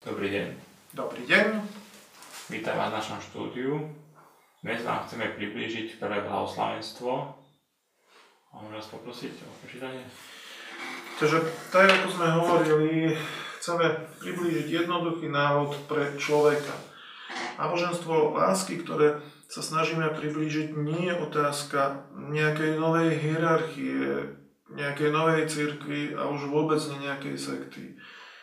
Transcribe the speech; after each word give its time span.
Dobrý 0.00 0.32
deň. 0.32 0.48
Dobrý 0.96 1.28
deň. 1.28 1.60
Vítam 2.48 2.80
vás 2.80 2.88
v 2.88 2.96
našom 3.04 3.20
štúdiu. 3.20 3.84
Dnes 4.64 4.80
vám 4.80 5.04
chceme 5.04 5.28
priblížiť 5.36 6.00
prvé 6.00 6.24
blahoslavenstvo. 6.24 7.36
Môžem 8.48 8.72
vás 8.80 8.88
poprosiť 8.88 9.44
o 9.44 9.52
prečítanie? 9.60 10.00
Takže, 11.20 11.44
tak 11.68 11.92
ako 11.92 12.16
sme 12.16 12.32
hovorili, 12.32 13.12
chceme 13.60 14.08
priblížiť 14.24 14.66
jednoduchý 14.72 15.28
návod 15.28 15.76
pre 15.84 16.16
človeka. 16.16 16.72
Náboženstvo 17.60 18.40
lásky, 18.40 18.80
ktoré 18.80 19.20
sa 19.52 19.60
snažíme 19.60 20.16
priblížiť, 20.16 20.80
nie 20.80 21.12
je 21.12 21.14
otázka 21.28 22.08
nejakej 22.16 22.80
novej 22.80 23.20
hierarchie, 23.20 24.32
nejakej 24.72 25.12
novej 25.12 25.44
cirkvi 25.44 26.16
a 26.16 26.24
už 26.32 26.48
vôbec 26.48 26.80
nie 26.88 27.04
nejakej 27.04 27.36
sekty 27.36 28.00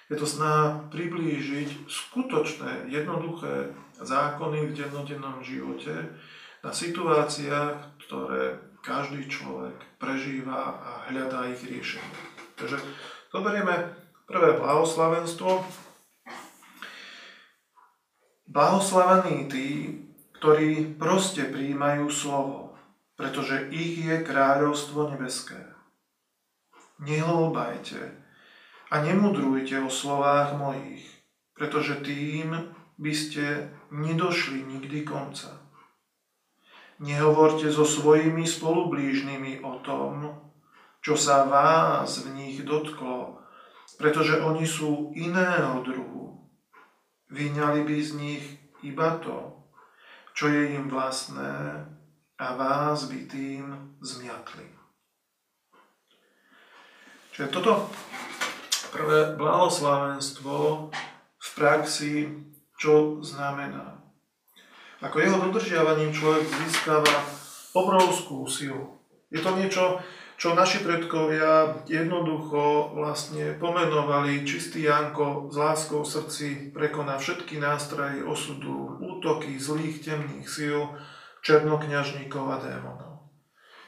je 0.08 0.16
to 0.16 0.24
snaha 0.24 0.88
priblížiť 0.88 1.92
skutočné, 1.92 2.88
jednoduché 2.88 3.76
zákony 4.00 4.72
v 4.72 4.76
dennodennom 4.76 5.44
živote 5.44 6.16
na 6.64 6.72
situáciách, 6.72 8.00
ktoré 8.08 8.60
každý 8.80 9.28
človek 9.28 9.76
prežíva 10.00 10.80
a 10.80 10.92
hľadá 11.12 11.52
ich 11.52 11.60
riešenie. 11.68 12.18
Takže 12.56 12.80
zoberieme 13.36 13.92
prvé 14.24 14.56
blahoslavenstvo. 14.56 15.68
Blahoslavení 18.48 19.52
tí, 19.52 19.68
ktorí 20.40 20.96
proste 20.96 21.52
prijímajú 21.52 22.08
slovo, 22.08 22.80
pretože 23.20 23.68
ich 23.76 24.08
je 24.08 24.24
kráľovstvo 24.24 25.12
nebeské. 25.12 25.76
Nehlbajte, 27.04 28.27
a 28.88 28.96
nemudrujte 29.04 29.80
o 29.84 29.92
slovách 29.92 30.56
mojich, 30.56 31.04
pretože 31.54 32.00
tým 32.04 32.76
by 32.98 33.14
ste 33.14 33.72
nedošli 33.92 34.64
nikdy 34.64 35.04
konca. 35.04 35.54
Nehovorte 36.98 37.70
so 37.70 37.86
svojimi 37.86 38.48
spolublížnymi 38.48 39.62
o 39.62 39.78
tom, 39.86 40.34
čo 41.06 41.14
sa 41.14 41.46
vás 41.46 42.26
v 42.26 42.34
nich 42.34 42.58
dotklo, 42.66 43.38
pretože 44.02 44.42
oni 44.42 44.66
sú 44.66 45.14
iného 45.14 45.86
druhu. 45.86 46.50
Vyňali 47.30 47.86
by 47.86 47.98
z 48.02 48.12
nich 48.18 48.44
iba 48.82 49.20
to, 49.22 49.62
čo 50.34 50.50
je 50.50 50.74
im 50.74 50.90
vlastné 50.90 51.86
a 52.38 52.48
vás 52.54 53.10
by 53.10 53.20
tým 53.30 53.98
zmiatli. 54.02 54.66
Čiže 57.34 57.54
toto 57.54 57.90
prvé 58.98 59.38
blahoslavenstvo 59.38 60.90
v 61.38 61.50
praxi, 61.54 62.34
čo 62.82 63.22
znamená. 63.22 64.02
Ako 65.06 65.22
jeho 65.22 65.38
dodržiavaním 65.38 66.10
človek 66.10 66.50
získava 66.50 67.14
obrovskú 67.78 68.50
silu. 68.50 68.98
Je 69.30 69.38
to 69.38 69.54
niečo, 69.54 70.02
čo 70.38 70.58
naši 70.58 70.82
predkovia 70.82 71.86
jednoducho 71.86 72.94
vlastne 72.98 73.54
pomenovali 73.58 74.42
čistý 74.46 74.90
Janko 74.90 75.50
s 75.54 75.56
láskou 75.58 76.02
v 76.02 76.12
srdci 76.18 76.48
prekoná 76.74 77.22
všetky 77.22 77.62
nástrahy 77.62 78.26
osudu, 78.26 78.98
útoky 78.98 79.58
zlých 79.62 80.02
temných 80.02 80.50
síl, 80.50 80.90
černokňažníkov 81.46 82.44
a 82.50 82.58
démonov. 82.62 83.17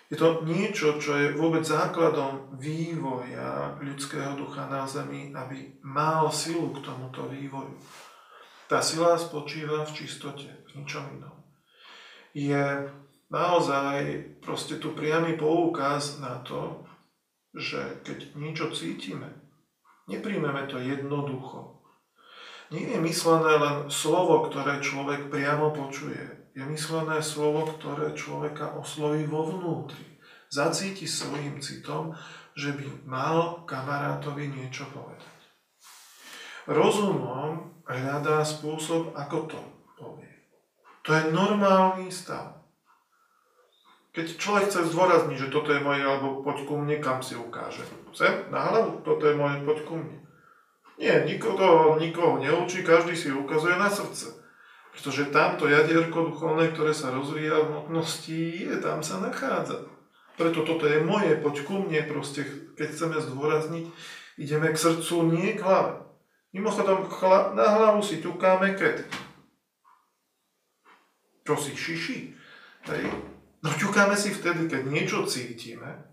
Je 0.09 0.17
to 0.17 0.41
niečo, 0.41 0.97
čo 0.97 1.13
je 1.13 1.37
vôbec 1.37 1.61
základom 1.61 2.57
vývoja 2.57 3.77
ľudského 3.77 4.33
ducha 4.33 4.65
na 4.65 4.81
Zemi, 4.89 5.29
aby 5.37 5.77
mal 5.85 6.33
silu 6.33 6.73
k 6.73 6.81
tomuto 6.81 7.29
vývoju. 7.29 7.77
Tá 8.65 8.81
sila 8.81 9.21
spočíva 9.21 9.85
v 9.85 9.93
čistote, 9.93 10.49
v 10.73 10.81
ničom 10.81 11.05
inom. 11.13 11.37
Je 12.33 12.89
naozaj 13.29 14.01
proste 14.41 14.81
tu 14.81 14.97
priamy 14.97 15.37
poukaz 15.37 16.17
na 16.17 16.41
to, 16.41 16.89
že 17.53 18.01
keď 18.01 18.33
niečo 18.33 18.73
cítime, 18.73 19.29
nepríjmeme 20.09 20.65
to 20.65 20.81
jednoducho. 20.81 21.85
Nie 22.73 22.97
je 22.97 22.99
myslené 23.01 23.53
len 23.61 23.77
slovo, 23.93 24.49
ktoré 24.49 24.81
človek 24.81 25.29
priamo 25.29 25.69
počuje 25.73 26.38
je 26.53 26.63
myslené 26.65 27.21
slovo, 27.21 27.69
ktoré 27.77 28.13
človeka 28.17 28.73
osloví 28.77 29.25
vo 29.29 29.45
vnútri. 29.49 30.19
Zacíti 30.49 31.05
svojim 31.05 31.61
citom, 31.61 32.17
že 32.57 32.73
by 32.73 33.05
mal 33.05 33.63
kamarátovi 33.69 34.49
niečo 34.49 34.89
povedať. 34.89 35.37
Rozumom 36.65 37.81
hľadá 37.85 38.41
spôsob, 38.45 39.13
ako 39.13 39.37
to 39.49 39.59
povie. 39.97 40.33
To 41.05 41.09
je 41.13 41.23
normálny 41.33 42.09
stav. 42.09 42.59
Keď 44.09 44.41
človek 44.41 44.65
chce 44.73 44.89
zdôrazniť, 44.89 45.37
že 45.37 45.53
toto 45.53 45.69
je 45.69 45.85
moje, 45.85 46.01
alebo 46.01 46.41
poď 46.41 46.65
ku 46.65 46.81
mne, 46.81 46.97
kam 46.97 47.21
si 47.21 47.37
ukáže. 47.37 47.85
Chcem 48.09 48.49
na 48.49 48.73
hlavu, 48.73 49.05
toto 49.05 49.29
je 49.29 49.37
moje, 49.37 49.61
poď 49.61 49.79
ku 49.85 50.01
mne. 50.01 50.17
Nie, 50.99 51.23
nikoho, 51.23 51.95
nikoho 51.95 52.41
neučí, 52.41 52.83
každý 52.83 53.15
si 53.15 53.31
ukazuje 53.31 53.77
na 53.77 53.87
srdce. 53.87 54.38
Pretože 54.99 55.31
tamto 55.31 55.63
jadierko 55.63 56.27
duchovné, 56.27 56.75
ktoré 56.75 56.91
sa 56.91 57.07
rozvíja 57.07 57.55
v 57.63 57.71
hmotnosti, 57.71 58.67
je, 58.67 58.75
tam 58.83 58.99
sa 58.99 59.23
nachádza. 59.23 59.87
Preto 60.35 60.67
toto 60.67 60.83
je 60.91 60.99
moje, 60.99 61.39
poď 61.39 61.55
ku 61.63 61.79
mne, 61.87 62.03
proste, 62.03 62.43
keď 62.75 62.87
chceme 62.91 63.17
zdôrazniť, 63.23 63.87
ideme 64.35 64.67
k 64.75 64.75
srdcu, 64.75 65.31
nie 65.31 65.55
k 65.55 65.63
hlave. 65.63 66.03
Mimochodom, 66.51 67.07
na 67.55 67.79
hlavu 67.79 68.03
si 68.03 68.19
ťukáme 68.19 68.75
kedy? 68.75 69.07
Čo 71.47 71.55
si 71.55 71.79
šiši? 71.79 72.19
Hej. 72.91 73.07
No 73.63 73.71
ťukáme 73.71 74.19
si 74.19 74.35
vtedy, 74.35 74.67
keď 74.67 74.83
niečo 74.83 75.23
cítime 75.23 76.11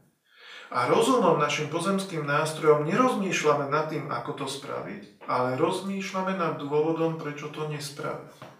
a 0.70 0.86
rozumom 0.86 1.42
našim 1.42 1.66
pozemským 1.74 2.22
nástrojom 2.22 2.86
nerozmýšľame 2.86 3.66
nad 3.66 3.90
tým, 3.90 4.06
ako 4.14 4.42
to 4.42 4.46
spraviť, 4.46 5.26
ale 5.26 5.58
rozmýšľame 5.58 6.38
nad 6.38 6.54
dôvodom, 6.62 7.18
prečo 7.18 7.50
to 7.50 7.66
nespraviť. 7.66 8.54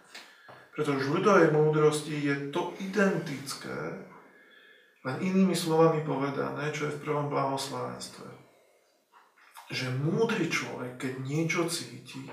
Pretože 0.76 1.08
v 1.08 1.14
ľudovej 1.16 1.48
múdrosti 1.56 2.20
je 2.20 2.52
to 2.52 2.76
identické, 2.84 4.04
len 5.08 5.16
inými 5.24 5.56
slovami 5.56 6.04
povedané, 6.04 6.68
čo 6.76 6.92
je 6.92 7.00
v 7.00 7.02
prvom 7.02 7.32
blahoslavenstve. 7.32 8.28
Že 9.72 9.86
múdry 10.04 10.52
človek, 10.52 11.00
keď 11.00 11.12
niečo 11.24 11.64
cíti, 11.72 12.28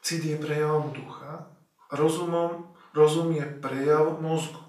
cít 0.00 0.22
je 0.24 0.40
prejavom 0.40 0.96
ducha, 0.96 1.52
rozumom, 1.92 2.72
rozum 2.96 3.28
je 3.36 3.44
prejav 3.60 4.24
mozgu. 4.24 4.64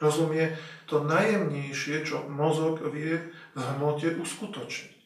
Rozum 0.00 0.32
je 0.36 0.52
to 0.84 1.04
najjemnejšie, 1.04 2.04
čo 2.04 2.28
mozog 2.28 2.84
vie 2.92 3.20
v 3.56 3.60
hmote 3.76 4.20
uskutočniť. 4.20 5.00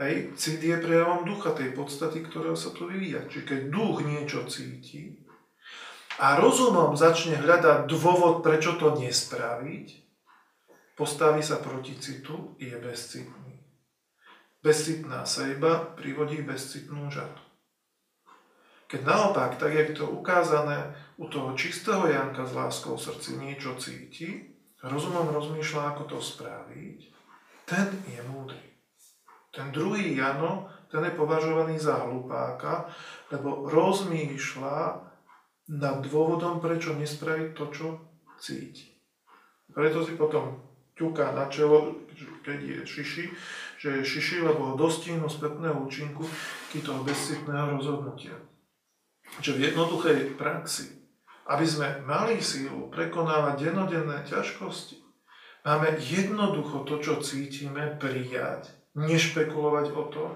Hej, 0.00 0.36
cít 0.40 0.60
je 0.64 0.76
prejavom 0.80 1.28
ducha, 1.28 1.52
tej 1.52 1.76
podstaty, 1.76 2.24
ktorá 2.24 2.56
sa 2.56 2.72
tu 2.72 2.88
vyvíja. 2.88 3.28
Čiže 3.28 3.44
keď 3.44 3.60
duch 3.68 4.00
niečo 4.04 4.44
cíti, 4.48 5.20
a 6.20 6.36
rozumom 6.36 6.92
začne 6.92 7.40
hľadať 7.40 7.88
dôvod, 7.88 8.44
prečo 8.44 8.76
to 8.76 8.98
nespraviť, 9.00 9.86
postaví 10.98 11.40
sa 11.40 11.56
proti 11.62 11.96
citu, 11.96 12.56
je 12.60 12.74
bezcitný. 12.76 13.64
Bezcitná 14.62 15.24
sejba 15.24 15.96
privodí 15.96 16.44
bezcitnú 16.44 17.08
žatu. 17.08 17.42
Keď 18.92 19.08
naopak, 19.08 19.56
tak 19.56 19.72
je 19.72 19.96
to 19.96 20.04
ukázané 20.04 20.92
u 21.16 21.24
toho 21.24 21.56
čistého 21.56 22.04
Janka 22.04 22.44
s 22.44 22.52
láskou 22.52 23.00
v 23.00 23.04
srdci 23.08 23.40
niečo 23.40 23.72
cíti, 23.80 24.52
rozumom 24.84 25.32
rozmýšľa, 25.32 25.96
ako 25.96 26.02
to 26.12 26.18
spraviť, 26.20 26.98
ten 27.64 27.88
je 28.04 28.20
múdry. 28.28 28.60
Ten 29.48 29.72
druhý 29.72 30.16
Jano, 30.16 30.68
ten 30.92 31.04
je 31.08 31.12
považovaný 31.16 31.80
za 31.80 32.04
hlupáka, 32.04 32.88
lebo 33.32 33.64
rozmýšľa 33.68 35.11
nad 35.70 36.02
dôvodom, 36.02 36.58
prečo 36.58 36.96
nespraviť 36.96 37.48
to, 37.54 37.64
čo 37.70 37.86
cíti. 38.42 38.90
Preto 39.70 40.02
si 40.02 40.18
potom 40.18 40.58
ťuká 40.98 41.32
na 41.32 41.48
čelo, 41.48 42.02
keď 42.44 42.58
je 42.60 42.78
šiši, 42.84 43.24
že 43.80 43.88
je 43.98 44.02
šiši, 44.04 44.44
lebo 44.44 44.72
ho 44.72 44.74
dostihnu 44.76 45.26
spätného 45.26 45.78
účinku 45.82 46.26
toho 46.72 47.00
bezcitného 47.06 47.78
rozhodnutia. 47.78 48.36
Čiže 49.40 49.56
v 49.56 49.64
jednoduchej 49.72 50.18
praxi, 50.36 50.92
aby 51.48 51.64
sme 51.64 52.04
mali 52.04 52.38
sílu 52.44 52.92
prekonávať 52.92 53.72
denodenné 53.72 54.28
ťažkosti, 54.28 55.00
máme 55.64 55.96
jednoducho 55.98 56.84
to, 56.84 57.00
čo 57.00 57.18
cítime, 57.24 57.96
prijať, 57.96 58.68
nešpekulovať 58.92 59.86
o 59.96 60.04
tom, 60.12 60.30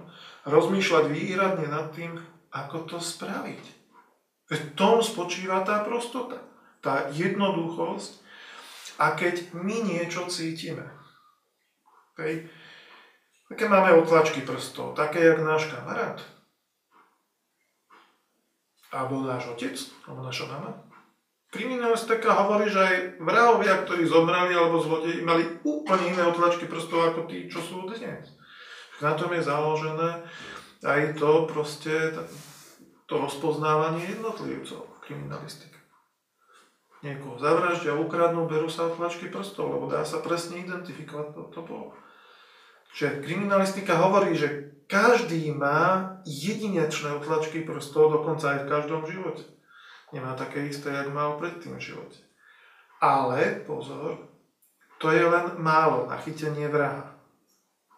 rozmýšľať 0.49 1.05
výhradne 1.13 1.69
nad 1.69 1.93
tým, 1.93 2.17
ako 2.49 2.89
to 2.89 2.97
spraviť. 2.97 3.76
V 4.47 4.59
tom 4.79 5.03
spočíva 5.03 5.67
tá 5.67 5.83
prostota, 5.83 6.39
tá 6.79 7.11
jednoduchosť. 7.11 8.23
A 8.97 9.13
keď 9.13 9.53
my 9.53 9.85
niečo 9.85 10.25
cítime, 10.31 10.87
okay, 12.15 12.49
také 13.51 13.69
máme 13.69 13.93
otlačky 14.01 14.41
prstov, 14.41 14.97
také 14.97 15.21
jak 15.21 15.43
náš 15.45 15.69
kamarát. 15.69 16.23
alebo 18.97 19.27
náš 19.27 19.53
otec, 19.53 19.77
alebo 20.09 20.25
naša 20.25 20.49
mama. 20.49 20.73
Kriminalistika 21.53 22.33
hovorí, 22.33 22.73
že 22.73 22.81
aj 22.81 22.97
vrahovia, 23.21 23.85
ktorí 23.85 24.09
zomreli 24.09 24.57
alebo 24.57 24.81
zlodeji, 24.81 25.21
mali 25.21 25.45
úplne 25.63 26.17
iné 26.17 26.23
otlačky 26.27 26.65
prstov 26.65 27.13
ako 27.13 27.29
tí, 27.31 27.47
čo 27.47 27.61
sú 27.61 27.87
dnes. 27.87 28.33
Na 29.05 29.13
tom 29.13 29.29
je 29.37 29.45
založené 29.45 30.25
aj 30.81 31.17
to 31.21 31.45
proste, 31.45 31.93
to 33.07 33.15
rozpoznávanie 33.23 34.03
jednotlivcov 34.19 34.83
v 34.83 34.99
kriminalistike. 35.07 35.79
Niekoho 37.07 37.39
zavraždia, 37.39 37.95
ukradnú, 37.95 38.51
berú 38.51 38.67
sa 38.67 38.91
otlačky 38.91 39.31
prstov, 39.31 39.79
lebo 39.79 39.87
dá 39.87 40.03
sa 40.03 40.19
presne 40.19 40.67
identifikovať, 40.67 41.27
to, 41.35 41.43
to 41.55 41.61
bolo. 41.63 41.95
Čiže 42.97 43.23
kriminalistika 43.23 44.01
hovorí, 44.01 44.35
že 44.35 44.75
každý 44.91 45.55
má 45.55 46.19
jedinečné 46.27 47.15
otlačky 47.21 47.63
prstov, 47.63 48.11
dokonca 48.11 48.57
aj 48.57 48.59
v 48.65 48.71
každom 48.71 49.03
živote. 49.07 49.45
Nemá 50.15 50.39
také 50.39 50.67
isté, 50.67 50.95
jak 50.95 51.11
mal 51.11 51.39
predtým 51.39 51.77
v 51.77 51.87
živote. 51.93 52.19
Ale, 53.03 53.63
pozor, 53.67 54.31
to 54.97 55.13
je 55.13 55.21
len 55.21 55.61
málo 55.61 56.09
na 56.09 56.17
chytenie 56.17 56.71
vraha. 56.73 57.13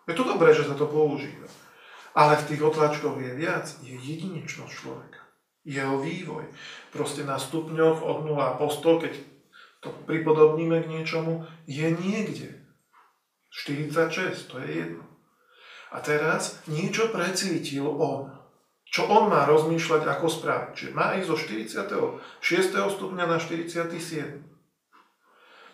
Je 0.08 0.16
to 0.16 0.24
dobré, 0.24 0.50
že 0.56 0.66
sa 0.66 0.74
to 0.74 0.88
používa. 0.88 1.46
Ale 2.18 2.34
v 2.34 2.46
tých 2.50 2.62
otlačkoch 2.66 3.22
je 3.22 3.32
viac, 3.38 3.70
je 3.78 3.94
jedinečnosť 3.94 4.74
človeka. 4.74 5.22
Jeho 5.62 6.02
vývoj. 6.02 6.50
Proste 6.90 7.22
na 7.22 7.38
stupňoch 7.38 8.02
od 8.02 8.26
0 8.26 8.58
po 8.58 8.66
100, 8.66 9.02
keď 9.06 9.14
to 9.78 9.94
pripodobníme 10.10 10.82
k 10.82 10.90
niečomu, 10.90 11.46
je 11.70 11.86
niekde. 11.86 12.58
46, 13.54 14.50
to 14.50 14.58
je 14.66 14.68
jedno. 14.82 15.06
A 15.94 16.02
teraz 16.02 16.58
niečo 16.66 17.14
precítil 17.14 17.86
on. 17.86 18.34
Čo 18.88 19.06
on 19.06 19.30
má 19.30 19.46
rozmýšľať, 19.46 20.02
ako 20.10 20.26
spraviť. 20.26 20.70
Čiže 20.74 20.96
má 20.96 21.14
ísť 21.14 21.28
zo 21.28 21.36
46. 21.38 22.18
stupňa 22.74 23.24
na 23.30 23.38
47 23.38 24.57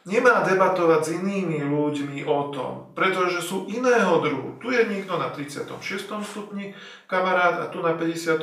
nemá 0.05 0.45
debatovať 0.45 1.01
s 1.01 1.13
inými 1.17 1.65
ľuďmi 1.65 2.29
o 2.29 2.53
tom, 2.53 2.93
pretože 2.93 3.41
sú 3.41 3.65
iného 3.73 4.21
druhu. 4.21 4.61
Tu 4.61 4.77
je 4.77 4.85
niekto 4.85 5.17
na 5.17 5.33
36. 5.33 5.81
stupni 6.25 6.77
kamarát 7.09 7.65
a 7.65 7.71
tu 7.73 7.81
na 7.81 7.97
54. 7.97 8.41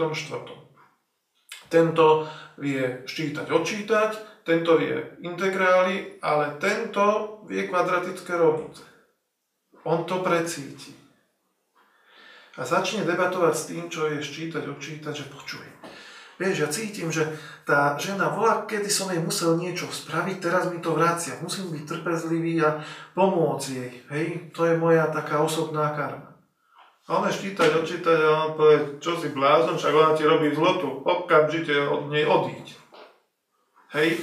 Tento 1.72 2.28
vie 2.60 3.08
ščítať, 3.08 3.48
odčítať, 3.48 4.12
tento 4.44 4.76
vie 4.76 5.22
integrály, 5.24 6.20
ale 6.20 6.58
tento 6.58 7.40
vie 7.48 7.70
kvadratické 7.70 8.36
rovnice. 8.36 8.84
On 9.86 10.04
to 10.06 10.20
precíti. 10.22 10.94
A 12.60 12.68
začne 12.68 13.08
debatovať 13.08 13.54
s 13.56 13.68
tým, 13.72 13.86
čo 13.88 14.12
je 14.12 14.20
ščítať, 14.20 14.68
odčítať, 14.68 15.14
že 15.16 15.26
počuje. 15.32 15.81
Vieš, 16.42 16.58
ja 16.58 16.70
cítim, 16.74 17.14
že 17.14 17.30
tá 17.70 17.94
žena 18.02 18.34
volá, 18.34 18.66
kedy 18.66 18.90
som 18.90 19.14
jej 19.14 19.22
musel 19.22 19.62
niečo 19.62 19.86
spraviť, 19.86 20.42
teraz 20.42 20.74
mi 20.74 20.82
to 20.82 20.98
vracia. 20.98 21.38
Musím 21.38 21.70
byť 21.70 21.86
trpezlivý 21.86 22.58
a 22.66 22.82
pomôcť 23.14 23.68
jej. 23.70 23.92
Hej, 24.10 24.26
to 24.50 24.66
je 24.66 24.74
moja 24.74 25.06
taká 25.14 25.38
osobná 25.46 25.94
karma. 25.94 26.34
A 27.06 27.22
ona 27.22 27.30
ščítať, 27.30 27.78
odčítať 27.78 28.18
a 28.26 28.30
on 28.50 28.52
povie, 28.58 28.98
čo 28.98 29.22
si 29.22 29.30
blázon, 29.30 29.78
však 29.78 29.94
ona 29.94 30.18
ti 30.18 30.26
robí 30.26 30.50
zlotu, 30.50 31.06
okamžite 31.06 31.78
od 31.78 32.10
nej 32.10 32.26
odíť. 32.26 32.74
Hej? 33.94 34.18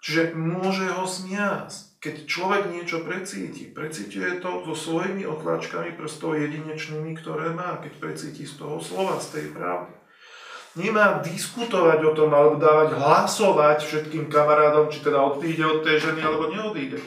Čiže 0.00 0.32
môže 0.32 0.88
ho 0.96 1.04
smiať. 1.04 1.92
Keď 2.00 2.24
človek 2.24 2.72
niečo 2.72 3.04
precíti, 3.04 3.68
precítuje 3.68 4.40
to 4.40 4.64
so 4.64 4.74
svojimi 4.74 5.28
otlačkami 5.28 5.92
prstov 5.94 6.40
jedinečnými, 6.40 7.14
ktoré 7.20 7.52
má, 7.52 7.78
keď 7.84 8.00
precíti 8.00 8.48
z 8.48 8.58
toho 8.58 8.80
slova, 8.80 9.20
z 9.20 9.28
tej 9.38 9.46
pravdy 9.52 10.01
nemá 10.76 11.20
diskutovať 11.20 12.00
o 12.04 12.12
tom 12.16 12.30
alebo 12.32 12.56
dávať 12.56 12.96
hlasovať 12.96 13.78
všetkým 13.84 14.32
kamarádom, 14.32 14.88
či 14.88 15.04
teda 15.04 15.20
odíde 15.20 15.64
od 15.68 15.80
tej 15.84 16.00
ženy 16.00 16.20
alebo 16.24 16.48
neodíde. 16.48 17.00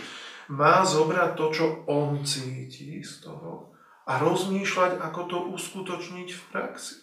Má 0.53 0.85
zobrať 0.85 1.33
to, 1.33 1.45
čo 1.49 1.65
on 1.89 2.21
cíti 2.21 3.01
z 3.01 3.25
toho 3.25 3.73
a 4.05 4.21
rozmýšľať, 4.21 5.01
ako 5.01 5.21
to 5.25 5.37
uskutočniť 5.57 6.29
v 6.29 6.41
praxi. 6.53 7.01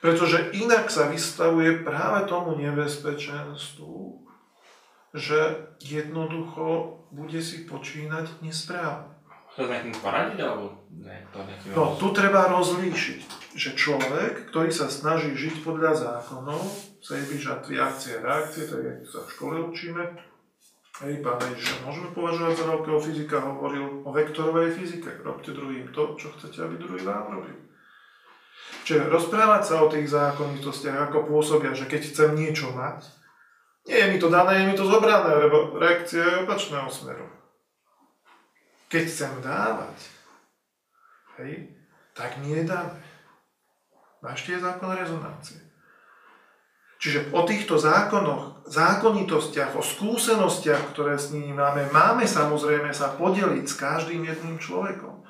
Pretože 0.00 0.50
inak 0.56 0.90
sa 0.90 1.06
vystavuje 1.12 1.84
práve 1.84 2.26
tomu 2.26 2.56
nebezpečenstvu, 2.58 4.24
že 5.12 5.68
jednoducho 5.78 6.98
bude 7.12 7.38
si 7.44 7.68
počínať 7.68 8.40
nesprávne. 8.40 9.12
Sa 9.52 9.68
nejakým 9.68 9.92
poradiť, 10.00 10.38
alebo 10.40 10.80
ne, 10.96 11.28
to 11.28 11.44
nejakým 11.44 11.76
No, 11.76 11.92
tu 12.00 12.08
treba 12.16 12.48
rozlíšiť, 12.48 13.20
že 13.52 13.76
človek, 13.76 14.48
ktorý 14.48 14.72
sa 14.72 14.88
snaží 14.88 15.36
žiť 15.36 15.60
podľa 15.60 15.92
zákonov, 15.92 16.62
sejby, 17.04 17.36
žatvy, 17.36 17.76
akcie, 17.76 18.22
reakcie, 18.22 18.64
to 18.64 18.80
je, 18.80 18.92
sa 19.04 19.20
v 19.20 19.32
škole 19.32 19.56
učíme, 19.68 20.04
hej, 21.04 21.14
pán 21.20 21.40
Ježiša, 21.40 21.84
môžeme 21.84 22.08
považovať 22.16 22.54
za 22.56 22.64
veľkého 22.68 23.00
fyzika, 23.02 23.36
hovoril 23.44 24.06
o 24.06 24.10
vektorovej 24.14 24.72
fyzike, 24.72 25.10
robte 25.20 25.52
druhým 25.52 25.92
to, 25.92 26.16
čo 26.16 26.32
chcete, 26.38 26.64
aby 26.64 26.80
druhý 26.80 27.02
vám 27.04 27.42
robil. 27.42 27.58
Čiže 28.88 29.12
rozprávať 29.12 29.62
sa 29.68 29.74
o 29.84 29.90
tých 29.90 30.08
zákonitostiach, 30.08 31.10
ako 31.10 31.28
pôsobia, 31.28 31.76
že 31.76 31.90
keď 31.90 32.08
chcem 32.08 32.30
niečo 32.38 32.72
mať, 32.72 33.04
nie 33.82 33.98
je 33.98 34.10
mi 34.14 34.18
to 34.22 34.30
dané, 34.30 34.62
je 34.62 34.68
mi 34.70 34.76
to 34.78 34.86
zobrané, 34.86 35.42
lebo 35.42 35.74
reakcia 35.74 36.22
je 36.22 36.40
opačného 36.46 36.86
smeru. 36.86 37.26
Keď 38.86 39.02
chcem 39.10 39.32
dávať, 39.42 39.98
hej, 41.42 41.74
tak 42.14 42.38
nie 42.46 42.62
dáme. 42.62 43.01
Máš 44.22 44.46
tie 44.46 44.56
zákon 44.62 44.94
rezonancie. 44.94 45.58
Čiže 47.02 47.34
o 47.34 47.42
týchto 47.42 47.82
zákonoch, 47.82 48.62
zákonitostiach, 48.70 49.74
o 49.74 49.82
skúsenostiach, 49.82 50.94
ktoré 50.94 51.18
s 51.18 51.34
nimi 51.34 51.50
máme, 51.50 51.90
máme 51.90 52.22
samozrejme 52.22 52.94
sa 52.94 53.10
podeliť 53.18 53.66
s 53.66 53.74
každým 53.74 54.22
jedným 54.22 54.62
človekom. 54.62 55.26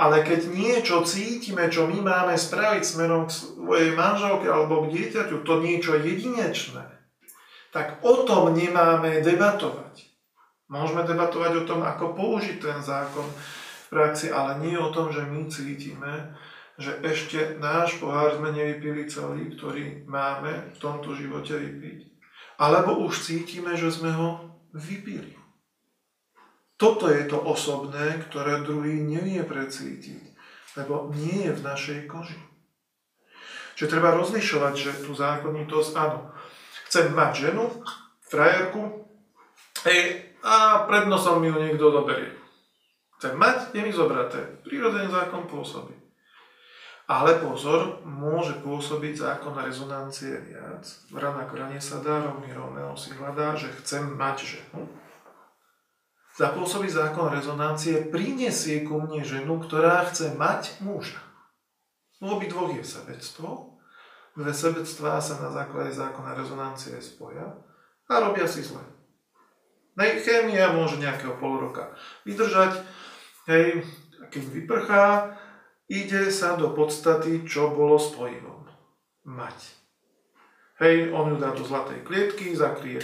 Ale 0.00 0.24
keď 0.24 0.48
niečo 0.48 1.04
cítime, 1.04 1.68
čo 1.68 1.84
my 1.84 2.00
máme 2.00 2.32
spraviť 2.32 2.80
smerom 2.80 3.28
k 3.28 3.36
svojej 3.36 3.92
manželke 3.92 4.48
alebo 4.48 4.88
k 4.88 4.96
dieťaťu, 4.96 5.44
to 5.44 5.60
niečo 5.60 6.00
jedinečné, 6.00 6.88
tak 7.76 8.00
o 8.00 8.24
tom 8.24 8.56
nemáme 8.56 9.20
debatovať. 9.20 10.08
Môžeme 10.72 11.04
debatovať 11.04 11.52
o 11.60 11.66
tom, 11.68 11.84
ako 11.84 12.16
použiť 12.16 12.56
ten 12.56 12.80
zákon 12.80 13.28
v 13.28 13.86
praxi, 13.92 14.32
ale 14.32 14.64
nie 14.64 14.80
o 14.80 14.88
tom, 14.88 15.12
že 15.12 15.28
my 15.28 15.44
cítime, 15.52 16.32
že 16.80 16.98
ešte 17.04 17.60
náš 17.60 18.00
pohár 18.00 18.36
sme 18.36 18.52
nevypili 18.52 19.04
celý, 19.08 19.52
ktorý 19.52 20.08
máme 20.08 20.72
v 20.72 20.78
tomto 20.80 21.12
živote 21.12 21.56
vypiť. 21.56 21.98
Alebo 22.56 23.04
už 23.04 23.20
cítime, 23.20 23.76
že 23.76 23.92
sme 23.92 24.12
ho 24.12 24.60
vypili. 24.72 25.36
Toto 26.80 27.06
je 27.12 27.22
to 27.28 27.38
osobné, 27.38 28.24
ktoré 28.26 28.64
druhý 28.66 28.98
nevie 28.98 29.44
precítiť, 29.46 30.34
lebo 30.74 31.12
nie 31.14 31.46
je 31.46 31.52
v 31.54 31.64
našej 31.64 31.98
koži. 32.10 32.40
Čiže 33.78 33.98
treba 33.98 34.16
rozlišovať, 34.18 34.74
že 34.74 34.90
tú 35.06 35.14
zákonitosť, 35.14 35.90
áno, 35.94 36.34
chcem 36.90 37.14
mať 37.14 37.50
ženu, 37.50 37.70
frajerku, 38.26 39.06
hej, 39.86 40.32
a 40.42 40.84
pred 40.90 41.06
nosom 41.06 41.38
mi 41.38 41.48
ju 41.48 41.56
niekto 41.56 41.94
doberie. 41.94 42.34
Chcem 43.22 43.38
mať, 43.38 43.70
je 43.70 43.80
mi 43.86 43.94
zobraté. 43.94 44.42
Prírodzený 44.66 45.06
zákon 45.14 45.46
pôsobí. 45.46 45.94
Ale 47.12 47.44
pozor, 47.44 48.00
môže 48.08 48.56
pôsobiť 48.64 49.20
zákon 49.20 49.52
rezonancie 49.52 50.32
viac. 50.48 50.80
Vrana 51.12 51.44
kranie 51.44 51.76
sa 51.76 52.00
dá, 52.00 52.24
rovný 52.24 52.48
Romeo 52.56 52.96
si 52.96 53.12
hľadá, 53.12 53.52
že 53.52 53.68
chcem 53.84 54.16
mať 54.16 54.56
ženu. 54.56 54.88
Zapôsobí 56.40 56.88
zákon 56.88 57.28
rezonancie, 57.28 58.08
prinesie 58.08 58.88
ku 58.88 59.04
mne 59.04 59.20
ženu, 59.20 59.60
ktorá 59.60 60.08
chce 60.08 60.32
mať 60.40 60.80
muža. 60.80 61.20
U 62.24 62.40
dvoch 62.40 62.72
je 62.72 62.80
sebectvo. 62.80 63.76
Dve 64.32 64.56
sebectvá 64.56 65.20
sa 65.20 65.36
na 65.36 65.52
základe 65.52 65.92
zákona 65.92 66.32
rezonancie 66.32 66.96
spoja 67.04 67.60
a 68.08 68.12
robia 68.24 68.48
si 68.48 68.64
zle. 68.64 68.80
Chémia 70.00 70.72
môže 70.72 70.96
nejakého 70.96 71.36
pol 71.36 71.60
roka 71.60 71.92
vydržať, 72.24 72.80
hej, 73.52 73.84
keď 74.32 74.42
vyprchá, 74.48 75.36
ide 75.92 76.32
sa 76.32 76.56
do 76.56 76.72
podstaty, 76.72 77.44
čo 77.44 77.76
bolo 77.76 78.00
spojivom. 78.00 78.64
Mať. 79.28 79.60
Hej, 80.80 81.12
on 81.12 81.30
ju 81.30 81.36
dá 81.36 81.52
do 81.52 81.62
zlatej 81.62 82.00
klietky, 82.08 82.56
zakrie 82.56 82.98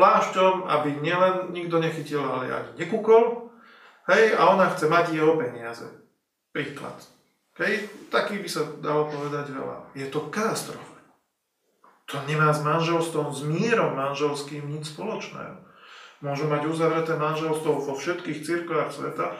plášťom, 0.00 0.64
aby 0.64 0.96
nielen 1.04 1.52
nikto 1.52 1.76
nechytil, 1.76 2.24
ale 2.24 2.48
ani 2.48 2.70
nekúkol. 2.80 3.52
Hej, 4.08 4.34
a 4.40 4.56
ona 4.56 4.72
chce 4.72 4.88
mať 4.88 5.12
jeho 5.12 5.36
peniaze. 5.36 5.84
Príklad. 6.56 6.96
Hej, 7.60 7.92
taký 8.08 8.40
by 8.40 8.48
sa 8.48 8.64
dalo 8.80 9.12
povedať 9.12 9.52
veľa. 9.52 9.92
Je 9.92 10.08
to 10.08 10.32
katastrofa. 10.32 10.96
To 12.10 12.18
nemá 12.26 12.50
s 12.50 12.64
manželstvom, 12.64 13.30
s 13.30 13.46
mírom 13.46 13.94
manželským 13.94 14.66
nič 14.66 14.96
spoločného. 14.96 15.62
Môžu 16.24 16.50
mať 16.50 16.66
uzavreté 16.66 17.14
manželstvo 17.14 17.86
vo 17.86 17.94
všetkých 17.94 18.42
cirkvách 18.42 18.90
sveta, 18.90 19.38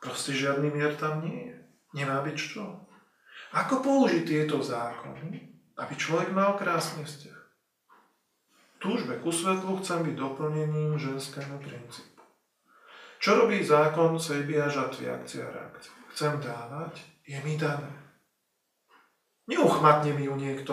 proste 0.00 0.32
žiadny 0.32 0.72
mier 0.72 0.96
tam 0.96 1.20
nie 1.20 1.52
je. 1.52 1.55
Nemá 1.96 2.20
byť 2.20 2.36
čo. 2.36 2.64
Ako 3.56 3.80
použiť 3.80 4.22
tieto 4.28 4.60
zákony 4.60 5.56
aby 5.76 5.92
človek 5.96 6.32
mal 6.32 6.56
krásny 6.56 7.04
vzťah. 7.04 7.40
Túžbe 8.80 9.20
ku 9.20 9.32
svetlu 9.32 9.76
chcem 9.80 10.04
byť 10.04 10.14
doplnením 10.16 10.96
ženskému 10.96 11.60
princípu. 11.60 12.22
Čo 13.16 13.44
robí 13.44 13.64
zákon 13.64 14.20
sejby 14.20 14.60
a 14.60 14.68
žatvy, 14.68 15.08
akcia 15.08 15.48
reakcia? 15.48 15.92
Chcem 16.12 16.32
dávať, 16.40 17.00
je 17.24 17.36
mi 17.44 17.56
dané. 17.56 17.92
Neuchmatne 19.48 20.12
mi 20.12 20.28
ju 20.28 20.34
niekto. 20.36 20.72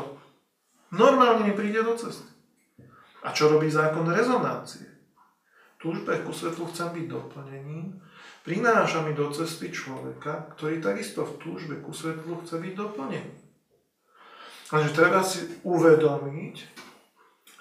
Normálne 0.92 1.48
mi 1.48 1.54
príde 1.56 1.84
do 1.84 1.96
cesty. 1.96 2.32
A 3.24 3.32
čo 3.32 3.48
robí 3.48 3.72
zákon 3.72 4.04
rezonancie? 4.08 4.88
Túžbe 5.80 6.20
ku 6.24 6.32
svetlu 6.32 6.68
chcem 6.72 6.92
byť 6.92 7.06
doplnením, 7.08 8.00
prináša 8.44 9.02
mi 9.02 9.16
do 9.16 9.32
cesty 9.32 9.72
človeka, 9.72 10.54
ktorý 10.56 10.84
takisto 10.84 11.24
v 11.24 11.40
túžbe 11.40 11.76
ku 11.80 11.96
svetlu 11.96 12.44
chce 12.44 12.60
byť 12.60 12.74
doplnený. 12.76 13.34
Takže 14.70 14.90
treba 14.96 15.24
si 15.24 15.48
uvedomiť, 15.64 16.56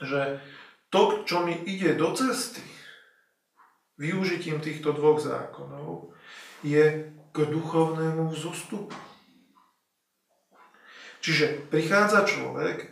že 0.02 0.42
to, 0.90 1.22
čo 1.24 1.46
mi 1.46 1.54
ide 1.54 1.94
do 1.94 2.10
cesty, 2.12 2.62
využitím 3.96 4.58
týchto 4.58 4.92
dvoch 4.92 5.22
zákonov, 5.22 6.12
je 6.66 7.14
k 7.32 7.36
duchovnému 7.36 8.28
vzostupu. 8.34 8.94
Čiže 11.22 11.70
prichádza 11.70 12.26
človek, 12.26 12.90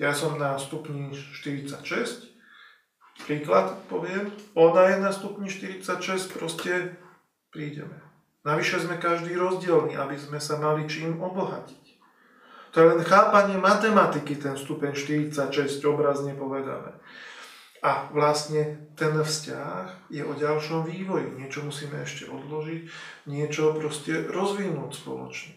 ja 0.00 0.16
som 0.16 0.40
na 0.40 0.56
stupni 0.56 1.12
46, 1.12 2.28
Príklad 3.18 3.74
poviem, 3.90 4.30
ona 4.54 4.94
je 4.94 4.96
na 5.02 5.10
stupni 5.10 5.50
46, 5.50 6.30
proste 6.30 6.94
prídeme. 7.50 7.98
Navyše 8.46 8.86
sme 8.86 8.96
každý 8.96 9.36
rozdielný, 9.36 9.98
aby 9.98 10.16
sme 10.16 10.38
sa 10.40 10.56
mali 10.56 10.88
čím 10.88 11.20
obohatiť. 11.20 11.84
To 12.72 12.76
je 12.80 12.86
len 12.94 13.02
chápanie 13.02 13.56
matematiky, 13.56 14.36
ten 14.36 14.54
stupeň 14.54 14.92
46, 14.94 15.82
obrazne 15.88 16.36
povedané. 16.36 16.94
A 17.78 18.10
vlastne 18.10 18.90
ten 18.98 19.14
vzťah 19.14 20.10
je 20.10 20.22
o 20.26 20.34
ďalšom 20.34 20.84
vývoji. 20.84 21.30
Niečo 21.38 21.62
musíme 21.62 22.02
ešte 22.02 22.26
odložiť, 22.26 22.90
niečo 23.30 23.72
proste 23.72 24.26
rozvinúť 24.26 24.98
spoločne. 24.98 25.54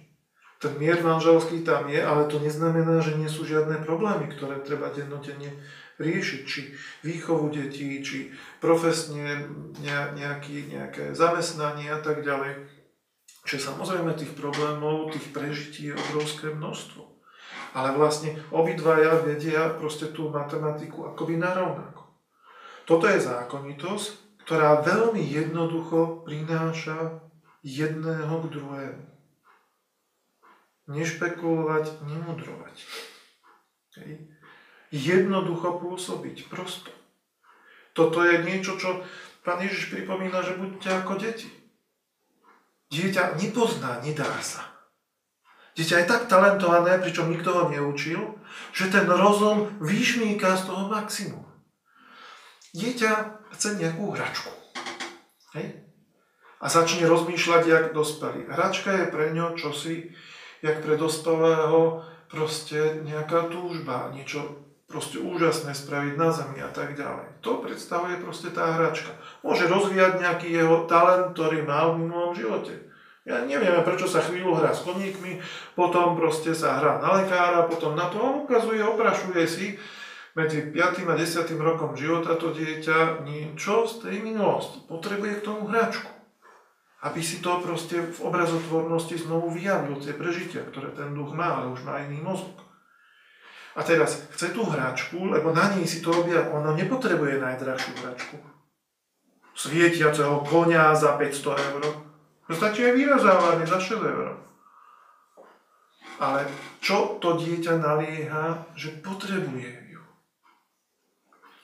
Ten 0.62 0.78
mier 0.78 1.02
manželský 1.02 1.66
tam 1.66 1.90
je, 1.90 1.98
ale 1.98 2.30
to 2.30 2.38
neznamená, 2.38 3.02
že 3.02 3.18
nie 3.18 3.26
sú 3.26 3.50
žiadne 3.50 3.82
problémy, 3.82 4.30
ktoré 4.30 4.62
treba 4.62 4.94
dennodenne 4.94 5.58
riešiť, 6.01 6.41
či 6.43 6.74
výchovu 7.05 7.53
detí, 7.53 8.01
či 8.01 8.34
profesne 8.58 9.46
nejaký, 10.17 10.67
nejaké 10.74 11.03
zamestnanie 11.13 11.93
a 11.93 12.01
tak 12.01 12.25
ďalej. 12.25 12.65
Čiže 13.46 13.74
samozrejme 13.74 14.13
tých 14.17 14.34
problémov, 14.38 15.13
tých 15.13 15.29
prežití 15.34 15.89
je 15.89 15.98
obrovské 15.98 16.53
množstvo. 16.53 17.01
Ale 17.72 17.96
vlastne 17.96 18.36
obidvaja 18.51 19.24
vedia 19.24 19.72
proste 19.79 20.12
tú 20.12 20.27
matematiku 20.27 21.13
akoby 21.15 21.39
narovnako. 21.39 22.03
Toto 22.84 23.08
je 23.08 23.24
zákonitosť, 23.24 24.43
ktorá 24.43 24.84
veľmi 24.84 25.22
jednoducho 25.22 26.27
prináša 26.27 27.24
jedného 27.63 28.36
k 28.41 28.46
druhému. 28.51 29.05
Nešpekulovať, 30.91 32.03
nemudrovať. 32.03 32.75
Okay 33.93 34.31
jednoducho 34.92 35.80
pôsobiť, 35.80 36.52
prosto. 36.52 36.92
Toto 37.96 38.24
je 38.24 38.44
niečo, 38.44 38.76
čo 38.76 39.04
pán 39.44 39.64
Ježiš 39.64 39.92
pripomína, 39.92 40.44
že 40.44 40.60
buďte 40.60 40.90
ako 41.04 41.20
deti. 41.20 41.50
Dieťa 42.92 43.40
nepozná, 43.40 44.04
nedá 44.04 44.28
sa. 44.44 44.68
Dieťa 45.80 46.04
je 46.04 46.10
tak 46.12 46.28
talentované, 46.28 47.00
pričom 47.00 47.32
nikto 47.32 47.56
ho 47.56 47.72
neučil, 47.72 48.36
že 48.76 48.92
ten 48.92 49.08
rozum 49.08 49.72
vyšmíka 49.80 50.60
z 50.60 50.68
toho 50.68 50.92
maximum. 50.92 51.48
Dieťa 52.76 53.12
chce 53.56 53.80
nejakú 53.80 54.12
hračku. 54.12 54.52
Hej? 55.56 55.88
A 56.60 56.68
začne 56.68 57.08
rozmýšľať, 57.08 57.64
jak 57.64 57.86
dospelý. 57.96 58.52
Hračka 58.52 58.92
je 58.92 59.06
pre 59.08 59.32
ňo 59.32 59.56
čosi, 59.56 60.12
jak 60.60 60.84
pre 60.84 61.00
dospelého 61.00 62.04
proste 62.28 63.04
nejaká 63.04 63.52
túžba, 63.52 64.12
niečo 64.16 64.71
proste 64.92 65.18
úžasné 65.24 65.72
spraviť 65.72 66.14
na 66.20 66.30
zemi 66.36 66.60
a 66.60 66.68
tak 66.68 67.00
ďalej. 67.00 67.40
To 67.40 67.64
predstavuje 67.64 68.20
proste 68.20 68.52
tá 68.52 68.76
hračka. 68.76 69.16
Môže 69.42 69.72
rozvíjať 69.72 70.20
nejaký 70.20 70.52
jeho 70.52 70.84
talent, 70.92 71.32
ktorý 71.32 71.64
mal 71.64 71.96
v 71.96 72.06
minulom 72.06 72.36
živote. 72.36 72.92
Ja 73.24 73.40
neviem, 73.46 73.72
prečo 73.86 74.10
sa 74.10 74.20
chvíľu 74.20 74.58
hrá 74.58 74.74
s 74.74 74.82
koníkmi, 74.82 75.40
potom 75.78 76.18
proste 76.18 76.58
sa 76.58 76.82
hrá 76.82 76.98
na 77.00 77.22
lekára, 77.22 77.70
potom 77.70 77.94
na 77.94 78.10
to 78.10 78.18
on 78.18 78.50
ukazuje, 78.50 78.82
oprašuje 78.82 79.44
si 79.46 79.66
medzi 80.34 80.74
5. 80.74 81.06
a 81.06 81.14
10. 81.14 81.46
rokom 81.62 81.94
života 81.94 82.34
to 82.34 82.50
dieťa 82.50 83.22
niečo 83.22 83.86
z 83.86 84.10
tej 84.10 84.16
minulosti. 84.26 84.82
Potrebuje 84.90 85.38
k 85.38 85.46
tomu 85.46 85.70
hračku. 85.70 86.10
Aby 87.02 87.22
si 87.22 87.42
to 87.46 87.62
proste 87.62 88.14
v 88.14 88.20
obrazotvornosti 88.26 89.18
znovu 89.22 89.54
vyjavil, 89.54 89.98
tie 90.02 90.14
prežitia, 90.14 90.66
ktoré 90.66 90.94
ten 90.94 91.14
duch 91.14 91.34
má, 91.34 91.62
ale 91.62 91.74
už 91.74 91.82
má 91.86 92.02
iný 92.02 92.22
mozog. 92.22 92.71
A 93.72 93.82
teraz 93.88 94.28
chce 94.36 94.51
tú 94.51 94.68
hračku, 94.68 95.32
lebo 95.32 95.56
na 95.56 95.72
nej 95.72 95.88
si 95.88 96.04
to 96.04 96.12
robia, 96.12 96.51
ona 96.51 96.75
nepotrebuje 96.75 97.40
najdrahšiu 97.40 97.94
hračku. 98.04 98.36
Svietiaceho 99.56 100.44
konia 100.44 100.92
za 100.92 101.16
500 101.16 101.68
eur. 101.72 101.84
Stačí 102.51 102.84
aj 102.84 102.94
vyrozávanie 103.00 103.63
za 103.63 103.80
6 103.80 104.04
eur. 104.04 104.28
Ale 106.20 106.46
čo 106.84 107.18
to 107.24 107.40
dieťa 107.40 107.80
nalieha, 107.80 108.68
že 108.75 108.92
potrebuje 109.00 109.72
ju? 109.96 110.04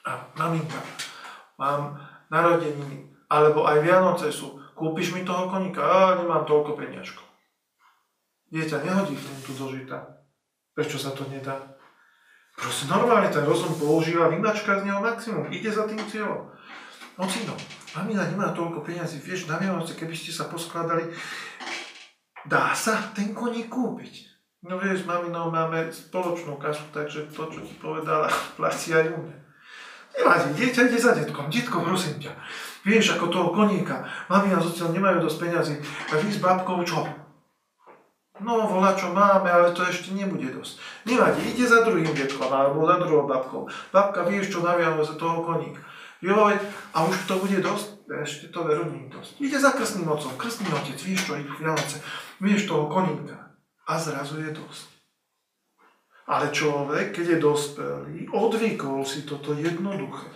A 0.07 0.31
maminka, 0.39 0.79
mám 1.59 1.99
narodeniny, 2.31 3.11
alebo 3.27 3.67
aj 3.67 3.83
Vianoce 3.83 4.31
sú, 4.31 4.57
kúpiš 4.73 5.11
mi 5.11 5.27
toho 5.27 5.51
koníka, 5.51 5.83
a 5.83 6.17
nemám 6.17 6.47
toľko 6.47 6.79
peniažkov. 6.79 7.27
Dieťa 8.47 8.79
nehodí 8.87 9.19
flintu 9.19 9.51
do 9.59 9.67
žita. 9.75 10.23
Prečo 10.71 10.95
sa 10.95 11.11
to 11.11 11.27
nedá? 11.27 11.76
Proste 12.57 12.89
normálne 12.89 13.29
ten 13.29 13.45
rozum 13.45 13.77
používa, 13.77 14.33
vymačka 14.33 14.81
z 14.81 14.89
neho 14.89 14.97
maximum, 14.97 15.45
ide 15.53 15.69
za 15.69 15.85
tým 15.85 16.01
cieľom. 16.09 16.49
Ocino, 17.13 17.53
mamina 17.93 18.25
nemá 18.25 18.49
toľko 18.49 18.81
peniazy, 18.81 19.21
vieš, 19.21 19.45
na 19.45 19.61
Vianoce, 19.61 19.93
keby 19.93 20.17
ste 20.17 20.33
sa 20.33 20.49
poskladali, 20.49 21.05
dá 22.49 22.73
sa 22.73 23.13
ten 23.13 23.37
koník 23.37 23.69
kúpiť. 23.69 24.25
No 24.65 24.81
vieš, 24.81 25.05
maminou 25.05 25.53
máme 25.53 25.93
spoločnú 25.93 26.57
kašu, 26.57 26.89
takže 26.89 27.29
to, 27.29 27.45
čo 27.45 27.61
ti 27.61 27.77
povedala, 27.77 28.25
platí 28.57 28.89
aj 28.89 29.05
u 29.13 29.21
mňa. 29.21 29.37
Nevadí, 30.17 30.49
dieťa 30.57 30.89
ide 30.89 30.97
za 30.97 31.13
detkom. 31.13 31.53
Detko, 31.53 31.85
prosím 31.85 32.17
ťa, 32.17 32.33
vieš, 32.81 33.13
ako 33.13 33.29
toho 33.29 33.49
koníka, 33.53 34.01
mami 34.33 34.49
a 34.49 34.57
zociaľ 34.57 34.97
nemajú 34.97 35.29
dosť 35.29 35.37
peniazy, 35.45 35.75
a 36.09 36.17
vy 36.17 36.25
s 36.33 36.41
babkou 36.41 36.81
čo? 36.81 37.05
No, 38.37 38.69
volá, 38.69 38.93
čo 38.93 39.09
máme, 39.09 39.49
ale 39.49 39.73
to 39.73 39.81
ešte 39.81 40.13
nebude 40.13 40.53
dosť. 40.53 40.77
Nevadí, 41.09 41.41
ide 41.53 41.65
za 41.65 41.81
druhým 41.81 42.13
detkom 42.13 42.49
alebo 42.49 42.85
za 42.85 43.01
druhou 43.01 43.25
babkou. 43.25 43.65
Babka, 43.89 44.25
vieš 44.29 44.53
čo, 44.53 44.59
naviamo 44.61 45.01
za 45.01 45.17
toho 45.17 45.41
koníka. 45.41 45.81
Joj, 46.21 46.57
a 46.93 46.97
už 47.05 47.15
to 47.29 47.37
bude 47.41 47.61
dosť? 47.61 48.09
Ešte 48.09 48.45
to 48.49 48.65
veru 48.65 48.89
nie 48.89 49.09
dosť. 49.09 49.37
Ide 49.41 49.57
za 49.61 49.73
krstným 49.73 50.09
otcom, 50.09 50.33
krstný 50.37 50.69
otec, 50.73 50.97
vieš 50.97 51.29
čo, 51.29 51.33
idú 51.37 51.53
Vianoce, 51.57 52.01
vieš 52.41 52.69
toho 52.69 52.89
koníka. 52.89 53.57
A 53.85 54.01
zrazu 54.01 54.41
je 54.41 54.53
dosť. 54.53 54.87
Ale 56.27 56.51
človek, 56.51 57.15
keď 57.15 57.37
je 57.37 57.37
dospelý, 57.39 58.17
odvykol 58.35 59.05
si 59.07 59.23
toto 59.23 59.55
jednoduché. 59.55 60.27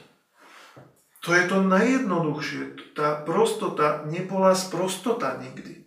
To 1.22 1.38
je 1.38 1.44
to 1.46 1.62
najjednoduchšie. 1.62 2.96
Tá 2.98 3.22
prostota 3.22 4.08
nebola 4.10 4.58
sprostota 4.58 5.38
nikdy. 5.38 5.81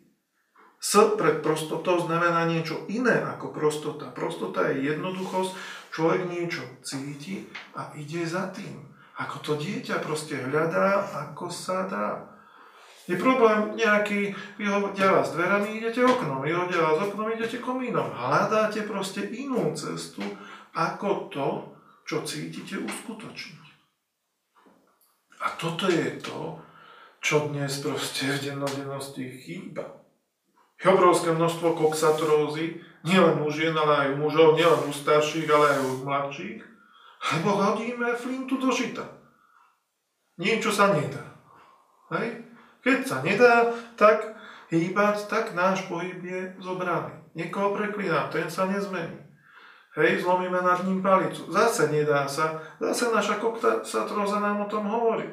S 0.85 1.17
pred 1.17 1.41
prostotou 1.41 1.97
znamená 1.97 2.45
niečo 2.45 2.85
iné 2.93 3.25
ako 3.25 3.57
prostota. 3.57 4.13
Prostota 4.13 4.69
je 4.69 4.93
jednoduchosť, 4.93 5.57
človek 5.89 6.29
niečo 6.29 6.61
cíti 6.85 7.49
a 7.73 7.89
ide 7.97 8.29
za 8.29 8.53
tým. 8.53 8.85
Ako 9.17 9.41
to 9.41 9.53
dieťa 9.57 10.05
proste 10.05 10.37
hľadá, 10.37 11.01
ako 11.25 11.49
sa 11.49 11.89
dá. 11.89 12.37
Je 13.09 13.17
problém 13.17 13.81
nejaký, 13.81 14.37
vy 14.61 14.65
hodia 14.69 15.09
vás 15.09 15.33
dverami, 15.33 15.81
idete 15.81 16.05
oknom, 16.05 16.45
vy 16.45 16.53
hodia 16.53 16.85
vás 16.85 17.01
oknom, 17.01 17.33
idete 17.33 17.65
komínom. 17.65 18.13
Hľadáte 18.13 18.85
proste 18.85 19.25
inú 19.25 19.73
cestu, 19.73 20.21
ako 20.77 21.33
to, 21.33 21.49
čo 22.05 22.29
cítite, 22.29 22.77
uskutočniť. 22.77 23.67
A 25.49 25.57
toto 25.57 25.89
je 25.89 26.21
to, 26.21 26.61
čo 27.25 27.49
dnes 27.49 27.73
proste 27.81 28.37
v 28.37 28.53
dennodennosti 28.53 29.25
chýba 29.41 30.04
je 30.85 30.93
obrovské 30.93 31.33
množstvo 31.33 31.81
koksatrózy, 31.81 32.85
nielen 33.09 33.41
u 33.41 33.49
žien, 33.49 33.73
ale 33.73 33.97
aj 33.97 34.09
u 34.13 34.17
mužov, 34.21 34.61
nielen 34.61 34.85
u 34.85 34.93
starších, 34.93 35.49
ale 35.49 35.65
aj 35.73 35.81
u 35.81 35.91
mladších, 36.05 36.61
lebo 37.33 37.57
hodíme 37.57 38.13
flintu 38.21 38.61
do 38.61 38.69
žita. 38.69 39.09
Niečo 40.37 40.69
sa 40.69 40.93
nedá. 40.93 41.25
Hej? 42.13 42.45
Keď 42.85 42.99
sa 43.09 43.25
nedá, 43.25 43.73
tak 43.97 44.37
hýbať, 44.69 45.25
tak 45.33 45.57
náš 45.57 45.89
pohyb 45.89 46.21
je 46.21 46.53
zobraný. 46.61 47.17
Niekoho 47.33 47.73
preklínam, 47.73 48.29
ten 48.29 48.53
sa 48.53 48.69
nezmení. 48.69 49.25
Hej, 49.95 50.27
zlomíme 50.27 50.59
nad 50.59 50.83
ním 50.85 51.01
palicu. 51.01 51.47
Zase 51.55 51.87
nedá 51.87 52.27
sa. 52.27 52.59
Zase 52.83 53.15
naša 53.15 53.39
kokta 53.39 53.87
sa 53.87 54.03
troza 54.11 54.43
nám 54.43 54.67
o 54.67 54.71
tom 54.71 54.91
hovorí. 54.91 55.31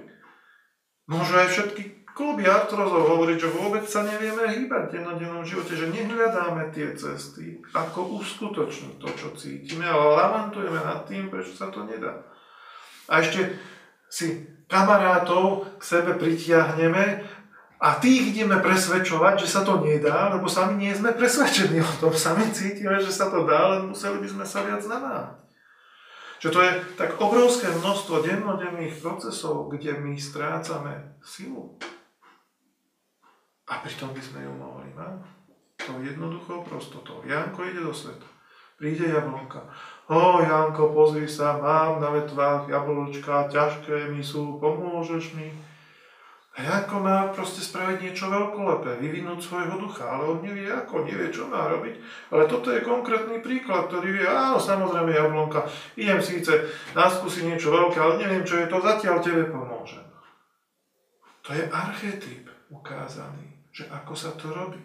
Môžu 1.09 1.33
aj 1.33 1.49
všetky 1.49 2.00
kluby 2.11 2.43
artrozov 2.47 3.07
hovoriť, 3.15 3.37
že 3.39 3.49
vôbec 3.55 3.83
sa 3.87 4.03
nevieme 4.03 4.47
hýbať 4.47 4.87
v 4.87 4.93
dennodennom 4.99 5.43
živote, 5.47 5.73
že 5.73 5.91
nehľadáme 5.91 6.71
tie 6.75 6.91
cesty, 6.93 7.59
ako 7.71 8.19
uskutočniť 8.21 8.99
to, 8.99 9.09
čo 9.15 9.27
cítime, 9.35 9.87
ale 9.87 10.19
lamentujeme 10.19 10.79
nad 10.79 11.07
tým, 11.07 11.31
prečo 11.31 11.55
sa 11.55 11.71
to 11.71 11.87
nedá. 11.87 12.21
A 13.07 13.23
ešte 13.23 13.55
si 14.11 14.43
kamarátov 14.71 15.79
k 15.79 15.83
sebe 15.83 16.15
pritiahneme 16.15 17.23
a 17.81 17.97
tých 17.97 18.35
ideme 18.35 18.61
presvedčovať, 18.61 19.41
že 19.41 19.47
sa 19.49 19.61
to 19.65 19.81
nedá, 19.81 20.29
lebo 20.31 20.45
sami 20.45 20.77
nie 20.77 20.93
sme 20.93 21.17
presvedčení 21.17 21.81
o 21.81 21.93
tom. 21.97 22.13
Sami 22.13 22.47
cítime, 22.53 23.01
že 23.01 23.09
sa 23.09 23.27
to 23.33 23.43
dá, 23.43 23.75
len 23.75 23.89
museli 23.89 24.21
by 24.21 24.27
sme 24.29 24.45
sa 24.45 24.61
viac 24.61 24.85
namáhať. 24.85 25.41
Že 26.41 26.49
to 26.49 26.59
je 26.61 26.71
tak 26.97 27.11
obrovské 27.21 27.69
množstvo 27.69 28.25
dennodenných 28.25 28.97
procesov, 28.97 29.69
kde 29.69 29.97
my 29.97 30.17
strácame 30.17 31.17
silu. 31.21 31.77
A 33.71 33.79
pritom 33.79 34.11
by 34.11 34.19
sme 34.19 34.43
ju 34.43 34.51
mohli 34.51 34.91
mať. 34.91 35.23
To 35.87 36.03
jednoducho 36.03 36.67
prostotou. 36.67 37.23
Janko 37.23 37.63
ide 37.63 37.79
do 37.79 37.95
sveta. 37.95 38.27
Príde 38.75 39.07
jablonka. 39.07 39.63
O, 40.11 40.43
Janko, 40.43 40.91
pozri 40.91 41.29
sa, 41.29 41.55
mám 41.55 42.03
na 42.03 42.11
vetvách 42.11 42.67
jablončka, 42.67 43.47
ťažké 43.47 44.11
mi 44.11 44.19
sú, 44.19 44.59
pomôžeš 44.59 45.37
mi? 45.39 45.47
A 46.51 46.67
Janko 46.67 46.99
má 46.99 47.31
proste 47.31 47.63
spraviť 47.63 48.03
niečo 48.03 48.27
veľkolepé, 48.27 48.99
vyvinúť 48.99 49.39
svojho 49.39 49.79
ducha, 49.79 50.03
ale 50.03 50.35
on 50.35 50.43
nevie 50.43 50.67
ako, 50.67 51.07
nevie 51.07 51.31
čo 51.31 51.47
má 51.47 51.71
robiť. 51.71 51.95
Ale 52.27 52.43
toto 52.43 52.75
je 52.75 52.83
konkrétny 52.83 53.39
príklad, 53.39 53.87
ktorý 53.87 54.19
vie, 54.19 54.27
áno, 54.27 54.59
samozrejme 54.59 55.15
jablonka, 55.15 55.63
idem 55.95 56.19
síce 56.19 56.67
naskúsiť 56.91 57.47
niečo 57.47 57.71
veľké, 57.71 57.95
ale 58.03 58.19
neviem 58.19 58.43
čo 58.43 58.59
je 58.59 58.67
to, 58.67 58.83
zatiaľ 58.83 59.23
tebe 59.23 59.47
pomôžem. 59.47 60.03
To 61.47 61.55
je 61.55 61.63
archetyp 61.71 62.51
ukázaný, 62.67 63.50
že 63.71 63.87
ako 63.87 64.13
sa 64.13 64.35
to 64.35 64.51
robí. 64.51 64.79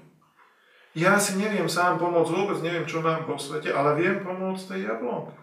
Ja 0.97 1.21
si 1.21 1.37
neviem 1.37 1.69
sám 1.69 2.01
pomôcť, 2.01 2.33
vôbec 2.33 2.59
neviem, 2.65 2.89
čo 2.89 3.05
mám 3.05 3.29
vo 3.29 3.37
svete, 3.37 3.69
ale 3.69 4.01
viem 4.01 4.25
pomôcť 4.25 4.65
tej 4.73 4.81
jablonke. 4.89 5.37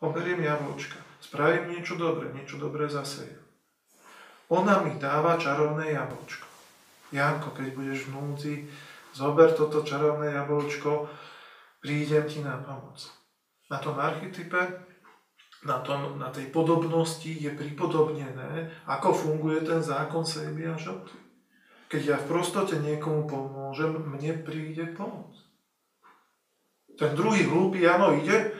Oberiem 0.00 0.40
jablčka, 0.40 0.96
spravím 1.20 1.76
niečo 1.76 2.00
dobré, 2.00 2.32
niečo 2.32 2.56
dobré 2.56 2.88
zase. 2.88 3.28
Ona 4.48 4.80
mi 4.80 4.96
dáva 4.96 5.36
čarovné 5.36 5.92
jablčko. 5.92 6.48
Janko, 7.12 7.52
keď 7.52 7.66
budeš 7.76 8.08
v 8.08 8.12
núdzi, 8.16 8.54
zober 9.12 9.52
toto 9.52 9.84
čarovné 9.84 10.32
jablčko, 10.32 11.08
prídem 11.84 12.24
ti 12.24 12.40
na 12.40 12.56
pomoc. 12.60 13.04
Na 13.68 13.80
tom 13.80 14.00
archetype, 14.00 14.84
na, 15.64 15.80
tom, 15.80 16.20
na 16.20 16.28
tej 16.28 16.52
podobnosti 16.52 17.28
je 17.28 17.48
pripodobnené, 17.52 18.68
ako 18.84 19.12
funguje 19.12 19.64
ten 19.64 19.80
zákon 19.80 20.24
sejby 20.24 20.68
a 20.68 20.76
žoty. 20.76 21.23
Keď 21.88 22.02
ja 22.02 22.16
v 22.18 22.28
prostote 22.28 22.80
niekomu 22.80 23.28
pomôžem, 23.28 23.94
mne 23.94 24.42
príde 24.42 24.88
pomoc. 24.96 25.36
Ten 26.94 27.12
druhý 27.18 27.46
hlúpy, 27.46 27.82
áno, 27.84 28.14
ide 28.14 28.54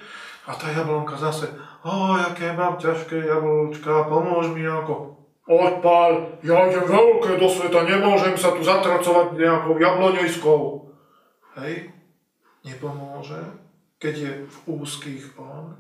a 0.45 0.53
tá 0.53 0.69
jablonka 0.69 1.17
zase, 1.17 1.49
o, 1.87 2.19
aké 2.19 2.53
mám 2.53 2.77
ťažké 2.77 3.25
jablčka, 3.25 4.11
pomôž 4.11 4.51
mi 4.53 4.67
ako 4.67 5.15
Odpál, 5.45 6.41
ja 6.41 6.73
idem 6.73 6.89
veľké 6.89 7.37
do 7.37 7.45
sveta, 7.53 7.85
nemôžem 7.85 8.33
sa 8.33 8.57
tu 8.57 8.65
zatracovať 8.65 9.37
nejakou 9.37 9.77
jabloňojskou. 9.77 10.61
Hej, 11.61 11.93
nepomôže, 12.65 13.45
keď 14.01 14.15
je 14.17 14.33
v 14.49 14.57
úzkých 14.65 15.37
on, 15.37 15.77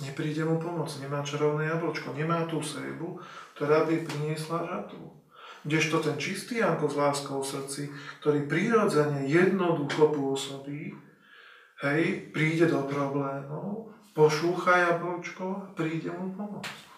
nepríde 0.00 0.40
mu 0.48 0.56
pomoc, 0.56 0.88
nemá 1.04 1.20
čarovné 1.20 1.68
jablčko, 1.68 2.16
nemá 2.16 2.48
tú 2.48 2.64
sejbu, 2.64 3.20
ktorá 3.52 3.84
by 3.84 4.08
priniesla 4.08 4.64
žatvu. 4.64 5.04
Kdežto 5.66 5.98
ten 6.02 6.16
čistý 6.18 6.62
Janko 6.62 6.86
s 6.86 6.94
láskou 6.94 7.42
v 7.42 7.50
srdci, 7.50 7.82
ktorý 8.22 8.46
prirodzene 8.46 9.26
jednoducho 9.26 10.14
pôsobí, 10.14 10.94
hej, 11.82 12.02
príde 12.30 12.70
do 12.70 12.86
problémov, 12.86 13.94
pošúcha 14.14 14.90
jablčko 14.90 15.74
príde 15.78 16.10
mu 16.14 16.34
pomôcť. 16.34 16.88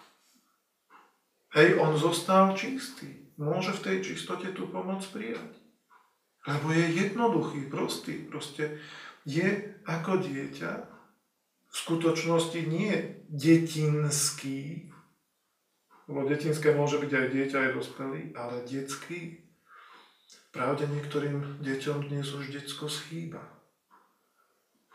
Hej, 1.51 1.77
on 1.83 1.93
zostal 1.99 2.55
čistý. 2.55 3.27
Môže 3.35 3.75
v 3.75 3.83
tej 3.83 3.97
čistote 4.13 4.53
tú 4.55 4.69
pomoc 4.69 5.03
prijať. 5.11 5.51
Lebo 6.47 6.73
je 6.73 6.85
jednoduchý, 7.05 7.67
prostý. 7.67 8.23
Proste 8.23 8.79
je 9.27 9.77
ako 9.85 10.21
dieťa. 10.21 10.71
V 11.71 11.75
skutočnosti 11.75 12.61
nie 12.67 13.21
detinský, 13.31 14.90
lebo 16.11 16.27
detinské 16.27 16.75
môže 16.75 16.99
byť 16.99 17.11
aj 17.15 17.27
dieťa, 17.31 17.57
aj 17.57 17.71
dospelý, 17.79 18.21
ale 18.35 18.67
detský. 18.67 19.47
Pravde 20.51 20.83
niektorým 20.91 21.63
deťom 21.63 22.11
dnes 22.11 22.27
už 22.35 22.51
detsko 22.51 22.91
schýba. 22.91 23.39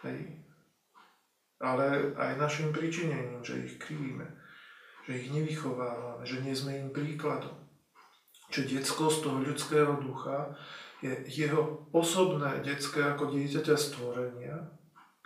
Hej. 0.04 0.44
Ale 1.56 2.12
aj 2.12 2.36
našim 2.36 2.68
pričinením, 2.76 3.40
že 3.40 3.64
ich 3.64 3.80
krivíme 3.80 4.46
že 5.06 5.22
ich 5.22 5.30
nevychovávame, 5.30 6.26
že 6.26 6.42
nie 6.42 6.50
sme 6.50 6.74
im 6.74 6.90
príkladom. 6.90 7.54
Že 8.50 8.78
detsko 8.78 9.06
z 9.06 9.18
toho 9.22 9.38
ľudského 9.38 9.92
ducha 10.02 10.50
je 10.98 11.14
jeho 11.30 11.86
osobné 11.94 12.58
detské 12.66 13.06
ako 13.06 13.30
dieťaťa 13.30 13.76
stvorenia, 13.78 14.66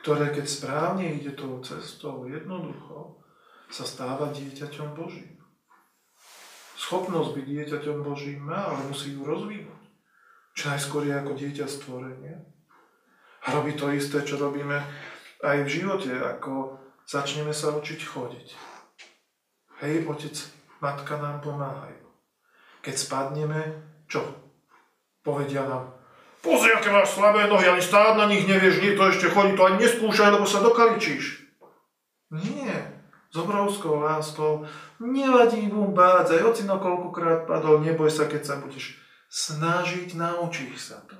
ktoré 0.04 0.36
keď 0.36 0.44
správne 0.44 1.16
ide 1.16 1.32
tou 1.32 1.64
cestou 1.64 2.28
jednoducho, 2.28 3.24
sa 3.72 3.88
stáva 3.88 4.28
dieťaťom 4.36 4.92
Božím. 4.92 5.39
Schopnosť 6.80 7.36
byť 7.36 7.44
dieťaťom 7.44 8.00
Božím 8.00 8.48
má, 8.48 8.72
ale 8.72 8.88
musí 8.88 9.12
ju 9.12 9.20
rozvinúť. 9.28 9.84
Čo 10.56 10.72
najskôr 10.72 11.04
je 11.04 11.12
ako 11.12 11.32
dieťa 11.36 11.66
stvorenia. 11.68 12.40
A 13.44 13.52
robí 13.52 13.76
to 13.76 13.92
isté, 13.92 14.24
čo 14.24 14.40
robíme 14.40 14.80
aj 15.44 15.56
v 15.64 15.68
živote, 15.68 16.08
ako 16.16 16.80
začneme 17.04 17.52
sa 17.52 17.76
učiť 17.76 18.00
chodiť 18.00 18.48
Hej, 19.80 20.04
otec, 20.04 20.36
matka 20.84 21.16
nám 21.16 21.40
pomáhajú. 21.40 22.04
Keď 22.84 22.94
spadneme, 23.00 23.80
čo? 24.04 24.20
Povedia 25.24 25.64
nám, 25.64 25.96
pozri, 26.44 26.68
aké 26.68 26.92
máš 26.92 27.16
slabé 27.16 27.48
nohy, 27.48 27.64
ani 27.64 27.80
stáť 27.80 28.20
na 28.20 28.28
nich 28.28 28.44
nevieš, 28.44 28.84
nie 28.84 28.92
to 28.92 29.08
ešte 29.08 29.32
chodí, 29.32 29.56
to 29.56 29.64
ani 29.64 29.80
neskúšaj, 29.80 30.36
lebo 30.36 30.44
sa 30.44 30.60
dokaličíš. 30.60 31.48
Nie, 32.28 32.99
s 33.30 33.36
obrovskou 33.38 34.02
láskou, 34.02 34.66
nevadí 34.98 35.70
bumbác, 35.70 36.26
aj 36.34 36.42
ocino 36.42 36.82
koľkokrát 36.82 37.46
padol, 37.46 37.78
neboj 37.80 38.10
sa, 38.10 38.26
keď 38.26 38.42
sa 38.42 38.54
budeš 38.58 38.98
snažiť, 39.30 40.18
naučíš 40.18 40.90
sa 40.90 40.98
to. 41.06 41.14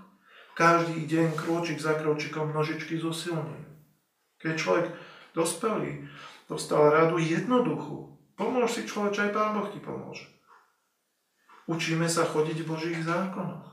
Každý 0.59 1.07
deň 1.07 1.38
krôčik 1.38 1.79
za 1.79 1.94
krôčikom 1.94 2.51
nožičky 2.51 2.99
zosilňujú. 2.99 3.70
Keď 4.42 4.55
človek 4.59 4.87
dospelý 5.33 6.11
dostal 6.51 6.90
radu 6.90 7.23
jednoduchú, 7.23 8.11
Pomôž 8.40 8.73
si 8.73 8.88
človeče, 8.88 9.29
aj 9.29 9.33
Pán 9.37 9.53
Boh 9.53 9.68
ti 9.68 9.77
pomôže. 9.85 10.25
Učíme 11.68 12.09
sa 12.09 12.25
chodiť 12.25 12.64
v 12.64 12.70
Božích 12.73 13.01
zákonoch. 13.05 13.68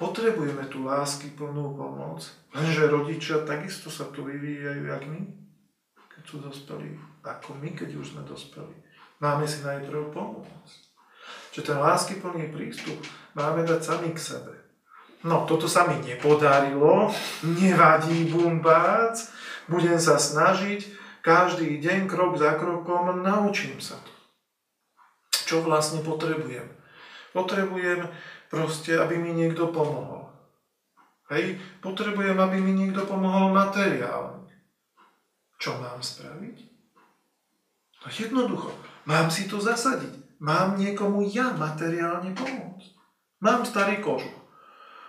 Potrebujeme 0.00 0.64
tú 0.72 0.88
lásky 0.88 1.36
plnú 1.36 1.76
pomoc, 1.76 2.24
lenže 2.56 2.88
rodičia 2.88 3.44
takisto 3.44 3.92
sa 3.92 4.08
tu 4.08 4.24
vyvíjajú, 4.24 4.88
jak 4.88 5.04
my, 5.04 5.20
sú 6.28 6.44
dospelí, 6.44 6.92
ako 7.24 7.56
my, 7.56 7.72
keď 7.72 7.96
už 7.96 8.12
sme 8.12 8.22
dospeli. 8.28 8.76
Máme 9.24 9.48
si 9.48 9.64
najprv 9.64 10.12
pomôcť. 10.12 10.80
Čiže 11.56 11.72
ten 11.72 11.78
lásky 11.80 12.20
plný 12.20 12.52
prístup 12.52 13.00
máme 13.32 13.64
dať 13.64 13.80
sami 13.80 14.12
k 14.12 14.20
sebe. 14.20 14.52
No, 15.24 15.48
toto 15.48 15.64
sa 15.64 15.88
mi 15.88 15.96
nepodarilo, 16.04 17.08
nevadí 17.42 18.28
bumbác, 18.28 19.32
budem 19.72 19.96
sa 19.96 20.20
snažiť, 20.20 20.84
každý 21.24 21.80
deň, 21.80 22.06
krok 22.06 22.36
za 22.36 22.54
krokom, 22.60 23.24
naučím 23.24 23.80
sa 23.80 23.96
to. 23.98 24.12
Čo 25.32 25.64
vlastne 25.64 26.04
potrebujem? 26.04 26.68
Potrebujem 27.32 28.04
proste, 28.52 29.00
aby 29.00 29.16
mi 29.16 29.32
niekto 29.32 29.72
pomohol. 29.72 30.28
Hej, 31.32 31.56
potrebujem, 31.80 32.36
aby 32.36 32.60
mi 32.60 32.76
niekto 32.76 33.08
pomohol 33.08 33.50
materiálne. 33.50 34.37
Čo 35.58 35.78
mám 35.82 35.98
spraviť? 35.98 36.56
No 37.98 38.06
jednoducho, 38.08 38.70
mám 39.10 39.26
si 39.28 39.50
to 39.50 39.58
zasadiť. 39.58 40.38
Mám 40.38 40.78
niekomu 40.78 41.26
ja 41.34 41.50
materiálne 41.58 42.30
pomôcť. 42.30 42.94
Mám 43.42 43.66
starý 43.66 43.98
kožuch. 43.98 44.38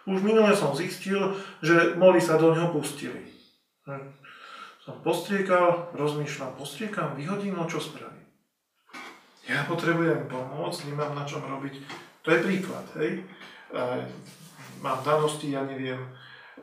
Už 0.09 0.25
minule 0.25 0.57
som 0.57 0.73
zistil, 0.73 1.37
že 1.61 1.93
moli 2.01 2.17
sa 2.17 2.41
do 2.41 2.49
ňoho 2.49 2.73
pustili. 2.73 3.29
Hm 3.85 4.19
som 4.89 5.05
postriekal, 5.05 5.93
rozmýšľam, 5.93 6.57
postriekam, 6.57 7.13
vyhodím, 7.13 7.53
no 7.53 7.69
čo 7.69 7.77
spravím. 7.77 8.25
Ja 9.45 9.61
potrebujem 9.69 10.25
pomôcť, 10.25 10.89
nemám 10.89 11.13
na 11.13 11.29
čom 11.29 11.45
robiť. 11.45 11.77
To 12.25 12.33
je 12.33 12.41
príklad, 12.41 12.85
hej. 12.97 13.21
Mám 14.81 15.05
danosti, 15.05 15.53
ja 15.53 15.61
neviem 15.61 16.01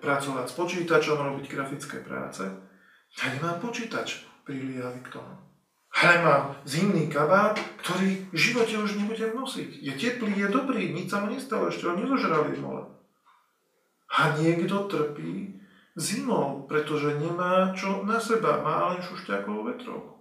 pracovať 0.03 0.43
s 0.51 0.59
počítačom, 0.59 1.23
robiť 1.23 1.47
grafické 1.47 2.03
práce. 2.03 2.43
Ja 3.17 3.33
nemám 3.33 3.59
počítač 3.65 4.29
priliali 4.45 5.01
k 5.01 5.13
tomu. 5.17 5.35
Ale 5.97 6.21
mám 6.21 6.45
zimný 6.69 7.09
kabát, 7.09 7.57
ktorý 7.81 8.29
v 8.29 8.37
živote 8.37 8.77
už 8.77 9.01
nebudem 9.01 9.33
nosiť. 9.33 9.81
Je 9.81 9.93
teplý, 9.97 10.37
je 10.37 10.49
dobrý, 10.53 10.93
nič 10.93 11.09
sa 11.09 11.25
mu 11.25 11.33
nestalo, 11.33 11.73
ešte 11.73 11.89
ho 11.89 11.97
nezožrali 11.97 12.61
mole. 12.61 12.85
A 14.13 14.37
niekto 14.37 14.85
trpí 14.93 15.57
zimou, 15.97 16.69
pretože 16.69 17.17
nemá 17.17 17.73
čo 17.73 18.05
na 18.05 18.21
seba, 18.21 18.61
má 18.61 18.93
len 18.93 19.01
šušťakovú 19.01 19.73
vetrovku. 19.73 20.21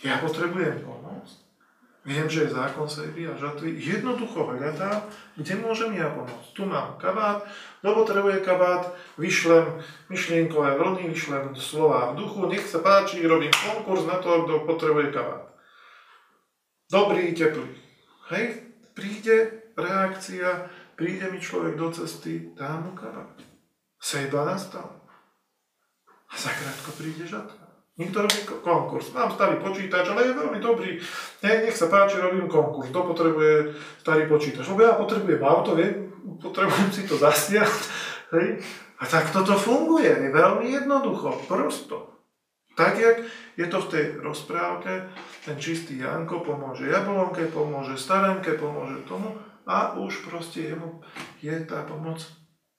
Ja 0.00 0.16
potrebujem 0.24 0.80
pomoc. 0.80 1.28
Viem, 2.00 2.32
že 2.32 2.48
je 2.48 2.56
zákon 2.56 2.88
sejby 2.88 3.28
a 3.28 3.36
žatvy. 3.36 3.76
Jednoducho 3.76 4.48
hľadám, 4.48 5.04
kde 5.36 5.54
môžem 5.60 5.92
ja 6.00 6.08
pomôcť. 6.08 6.56
Tu 6.56 6.64
mám 6.64 6.96
kabát, 6.96 7.44
kto 7.84 7.92
potrebuje 7.92 8.40
kabát, 8.40 8.96
vyšlem 9.20 9.68
myšlienkové 10.08 10.80
vlny, 10.80 11.12
vyšlem 11.12 11.52
slova 11.60 12.16
v 12.16 12.24
duchu, 12.24 12.48
nech 12.48 12.64
sa 12.64 12.80
páči, 12.80 13.20
robím 13.28 13.52
konkurs 13.52 14.08
na 14.08 14.16
to, 14.16 14.48
kto 14.48 14.64
potrebuje 14.64 15.12
kabát. 15.12 15.52
Dobrý, 16.88 17.36
teplý. 17.36 17.68
Hej, 18.32 18.64
príde 18.96 19.68
reakcia, 19.76 20.72
príde 20.96 21.28
mi 21.28 21.36
človek 21.36 21.76
do 21.76 21.92
cesty, 21.92 22.56
dám 22.56 22.88
mu 22.88 22.92
kabát. 22.96 23.36
Sejba 24.00 24.48
nastal. 24.48 24.88
A 26.32 26.34
zakrátko 26.38 26.96
príde 26.96 27.28
žatva. 27.28 27.59
Nikto 27.98 28.22
robí 28.22 28.38
konkurs. 28.62 29.12
Mám 29.12 29.34
starý 29.34 29.58
počítač, 29.58 30.08
ale 30.08 30.30
je 30.30 30.38
veľmi 30.38 30.58
dobrý. 30.62 30.96
Ne, 31.42 31.52
nech 31.66 31.76
sa 31.76 31.90
páči, 31.90 32.22
robím 32.22 32.46
konkurs. 32.46 32.88
Kto 32.88 33.10
potrebuje 33.10 33.74
starý 34.00 34.30
počítač? 34.30 34.64
Lebo 34.70 34.80
ja 34.86 34.94
potrebujem 34.96 35.42
auto, 35.42 35.74
viem, 35.74 36.08
potrebujem 36.38 36.90
si 36.94 37.04
to 37.04 37.18
zasiať. 37.20 37.68
Hej. 38.36 38.62
A 39.00 39.04
tak 39.08 39.32
toto 39.32 39.56
funguje. 39.56 40.08
Je 40.08 40.30
veľmi 40.30 40.70
jednoducho, 40.70 41.44
prosto. 41.48 42.10
Tak, 42.78 42.96
jak 42.96 43.16
je 43.58 43.66
to 43.66 43.78
v 43.82 43.90
tej 43.92 44.04
rozprávke, 44.24 45.10
ten 45.44 45.56
čistý 45.60 46.00
Janko 46.00 46.40
pomôže 46.40 46.88
jablonke, 46.88 47.50
pomôže 47.52 48.00
starenke, 48.00 48.56
pomôže 48.56 49.04
tomu 49.04 49.36
a 49.68 49.92
už 50.00 50.24
proste 50.24 50.72
jemu 50.72 51.04
je 51.44 51.52
tá 51.68 51.84
pomoc 51.84 52.24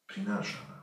prinášaná. 0.10 0.82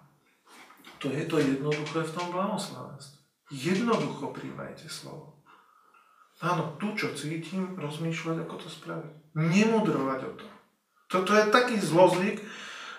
To 0.99 1.11
je 1.11 1.27
to 1.27 1.39
jednoduché 1.39 2.01
v 2.07 2.15
tom 2.15 2.31
blahoslavenstve. 2.31 3.18
Jednoducho 3.49 4.33
príjmajte 4.37 4.93
slovo. 4.93 5.41
Áno, 6.39 6.79
tu, 6.79 6.95
čo 6.95 7.17
cítim, 7.19 7.75
rozmýšľať, 7.75 8.47
ako 8.47 8.55
to 8.63 8.69
spraviť. 8.71 9.15
Nemudrovať 9.35 10.21
o 10.29 10.33
tom. 10.39 10.53
Toto 11.09 11.33
je 11.35 11.51
taký 11.51 11.81
zlozvyk, 11.81 12.45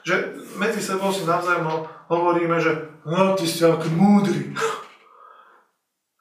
že 0.04 0.36
medzi 0.58 0.82
sebou 0.82 1.14
si 1.14 1.24
navzájom 1.24 1.86
hovoríme, 2.10 2.58
že 2.58 2.90
no, 3.06 3.38
ty 3.38 3.46
si 3.46 3.62
aký 3.62 3.94
múdry. 3.94 4.58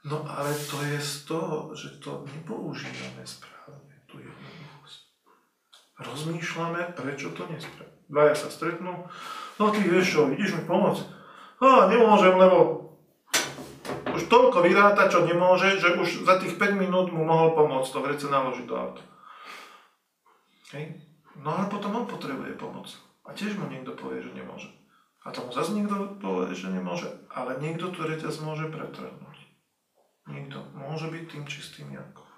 No 0.04 0.22
ale 0.28 0.54
to 0.54 0.78
je 0.84 1.00
z 1.00 1.14
toho, 1.26 1.74
že 1.74 1.98
to 1.98 2.22
nepoužívame 2.28 3.24
správne, 3.24 3.96
tú 4.06 4.22
jednoduchosť. 4.22 5.00
Rozmýšľame, 5.98 6.94
prečo 6.94 7.34
to 7.34 7.48
nespravíme. 7.50 7.98
Dvaja 8.08 8.34
sa 8.36 8.48
stretnú, 8.48 9.04
no 9.58 9.64
ty 9.74 9.80
vieš 9.84 10.16
čo, 10.16 10.20
ideš 10.32 10.54
mi 10.54 10.64
pomôcť. 10.64 11.02
No, 11.58 11.90
nemôžem, 11.90 12.38
lebo 12.38 12.77
už 14.28 14.36
toľko 14.36 14.60
vyráta, 14.60 15.08
čo 15.08 15.24
nemôže, 15.24 15.80
že 15.80 15.96
už 15.96 16.28
za 16.28 16.36
tých 16.36 16.60
5 16.60 16.76
minút 16.76 17.08
mu 17.08 17.24
mohol 17.24 17.56
pomôcť 17.56 17.88
to 17.88 18.04
vrece 18.04 18.26
naložiť 18.28 18.68
do 18.68 18.76
auta. 18.76 19.00
Hej. 20.76 21.00
No 21.40 21.56
ale 21.56 21.72
potom 21.72 21.96
on 21.96 22.04
potrebuje 22.04 22.60
pomoc. 22.60 22.92
A 23.24 23.32
tiež 23.32 23.56
mu 23.56 23.72
niekto 23.72 23.96
povie, 23.96 24.20
že 24.20 24.36
nemôže. 24.36 24.68
A 25.24 25.32
tomu 25.32 25.48
zase 25.48 25.72
niekto 25.72 26.20
povie, 26.20 26.52
že 26.52 26.68
nemôže. 26.68 27.08
Ale 27.32 27.56
niekto 27.56 27.88
tu 27.88 28.04
reťaz 28.04 28.44
môže 28.44 28.68
pretrhnúť. 28.68 29.38
Niekto 30.28 30.60
môže 30.76 31.08
byť 31.08 31.24
tým 31.24 31.44
čistým 31.48 31.88
Jankom. 31.96 32.28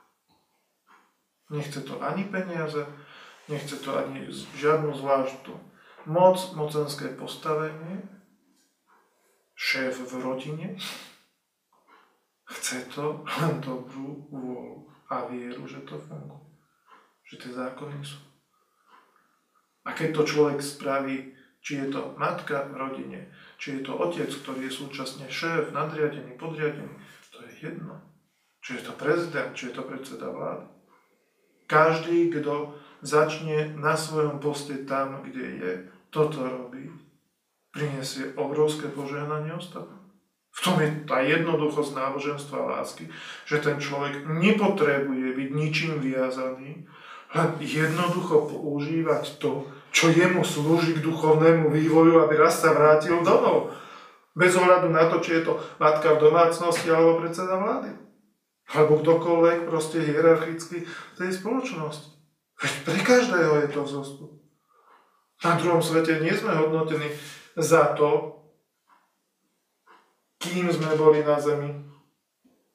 Nechce 1.50 1.82
to 1.82 1.98
ani 1.98 2.22
peniaze, 2.22 2.86
nechce 3.50 3.82
to 3.82 3.98
ani 3.98 4.30
žiadnu 4.30 4.94
zvláštnu 4.94 5.58
moc, 6.06 6.38
mocenské 6.54 7.18
postavenie, 7.18 8.06
šéf 9.58 9.98
v 10.06 10.14
rodine, 10.22 10.78
Chce 12.50 12.90
to 12.90 13.22
len 13.22 13.62
dobrú 13.62 14.26
vôľu 14.26 14.90
a 15.06 15.26
vieru, 15.30 15.62
že 15.70 15.86
to 15.86 15.94
funguje. 16.02 16.50
Že 17.30 17.34
tie 17.46 17.52
zákony 17.54 17.98
sú. 18.02 18.18
A 19.86 19.94
keď 19.94 20.18
to 20.18 20.22
človek 20.26 20.58
spraví, 20.58 21.34
či 21.62 21.78
je 21.84 21.86
to 21.94 22.16
matka 22.18 22.66
v 22.68 22.74
rodine, 22.74 23.20
či 23.60 23.78
je 23.78 23.80
to 23.86 23.94
otec, 23.94 24.28
ktorý 24.28 24.66
je 24.66 24.72
súčasne 24.72 25.26
šéf, 25.30 25.70
nadriadený, 25.70 26.34
podriadený, 26.34 26.94
to 27.30 27.38
je 27.46 27.70
jedno. 27.70 28.00
Či 28.60 28.80
je 28.80 28.82
to 28.88 28.92
prezident, 28.98 29.54
či 29.56 29.70
je 29.70 29.74
to 29.76 29.82
predseda 29.86 30.28
vlády. 30.28 30.66
Každý, 31.70 32.34
kto 32.34 32.74
začne 33.00 33.78
na 33.78 33.94
svojom 33.94 34.42
poste 34.42 34.84
tam, 34.84 35.22
kde 35.22 35.46
je, 35.62 35.72
toto 36.10 36.42
robiť, 36.42 36.90
prinesie 37.70 38.34
obrovské 38.34 38.90
požehnanie 38.90 39.54
ostatným. 39.54 39.99
V 40.50 40.58
tom 40.66 40.76
je 40.82 40.88
tá 41.06 41.22
jednoduchosť 41.22 41.94
náboženstva 41.94 42.56
a 42.58 42.70
lásky, 42.82 43.06
že 43.46 43.62
ten 43.62 43.78
človek 43.78 44.26
nepotrebuje 44.26 45.32
byť 45.38 45.48
ničím 45.54 46.02
viazaný, 46.02 46.84
len 47.30 47.48
jednoducho 47.62 48.50
používať 48.50 49.38
to, 49.38 49.70
čo 49.94 50.10
jemu 50.10 50.42
slúži 50.42 50.98
k 50.98 51.04
duchovnému 51.06 51.70
vývoju, 51.70 52.26
aby 52.26 52.34
raz 52.34 52.58
sa 52.58 52.74
vrátil 52.74 53.22
domov. 53.22 53.70
Bez 54.34 54.54
ohľadu 54.58 54.90
na 54.90 55.06
to, 55.10 55.22
či 55.22 55.38
je 55.38 55.42
to 55.46 55.58
matka 55.78 56.14
v 56.14 56.22
domácnosti 56.30 56.86
alebo 56.90 57.22
predseda 57.22 57.58
vlády. 57.58 57.94
Alebo 58.70 59.02
kdokoľvek 59.02 59.66
proste 59.66 60.02
hierarchicky 60.02 60.86
v 60.86 61.14
tej 61.18 61.30
spoločnosti. 61.34 62.14
Veď 62.62 62.72
pre 62.86 62.98
každého 63.02 63.54
je 63.66 63.68
to 63.70 63.80
vzostup. 63.82 64.30
Na 65.42 65.56
druhom 65.56 65.82
svete 65.82 66.22
nie 66.22 66.34
sme 66.34 66.54
hodnotení 66.54 67.10
za 67.56 67.96
to, 67.98 68.39
kým 70.40 70.72
sme 70.72 70.96
boli 70.96 71.20
na 71.20 71.36
zemi. 71.36 71.70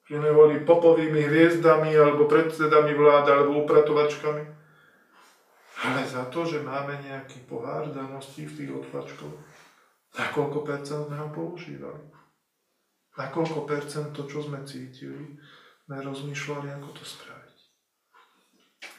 Že 0.06 0.22
sme 0.22 0.62
popovými 0.62 1.18
hviezdami, 1.18 1.90
alebo 1.98 2.30
predsedami 2.30 2.94
vlády, 2.94 3.28
alebo 3.34 3.66
upratovačkami. 3.66 4.42
Ale 5.76 6.00
za 6.06 6.30
to, 6.30 6.46
že 6.46 6.62
máme 6.62 6.94
nejaký 7.02 7.42
pohár 7.50 7.90
danosti 7.90 8.46
v 8.46 8.54
tých 8.54 8.70
otlačkoch, 8.70 9.34
na 10.16 10.24
koľko 10.32 10.64
percent 10.64 11.10
sme 11.10 11.18
ho 11.20 11.28
používali. 11.34 12.06
Na 13.18 13.28
koľko 13.28 13.68
percent 13.68 14.14
to, 14.14 14.24
čo 14.24 14.46
sme 14.46 14.62
cítili, 14.64 15.36
sme 15.84 16.00
rozmýšľali, 16.00 16.70
ako 16.80 16.88
to 16.96 17.04
spraviť. 17.04 17.58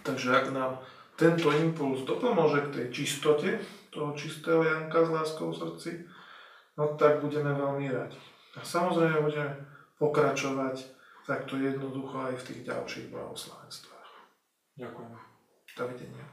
Takže 0.04 0.28
ak 0.30 0.46
nám 0.54 0.84
tento 1.18 1.50
impuls 1.56 2.06
dopomôže 2.06 2.70
k 2.70 2.74
tej 2.76 2.88
čistote, 2.94 3.58
toho 3.90 4.14
čistého 4.14 4.62
Janka 4.62 5.02
s 5.02 5.10
láskou 5.10 5.50
v 5.50 5.58
srdci, 5.58 5.92
no 6.78 6.94
tak 7.00 7.24
budeme 7.24 7.58
veľmi 7.58 7.90
radi. 7.90 8.20
A 8.58 8.62
samozrejme 8.66 9.22
budeme 9.22 9.54
pokračovať 10.02 10.98
takto 11.30 11.62
jednoducho 11.62 12.18
aj 12.18 12.34
v 12.42 12.46
tých 12.50 12.62
ďalších 12.66 13.08
blahoslavenstvách. 13.14 14.10
Ďakujem. 14.82 15.14
Dovidenia. 15.78 16.26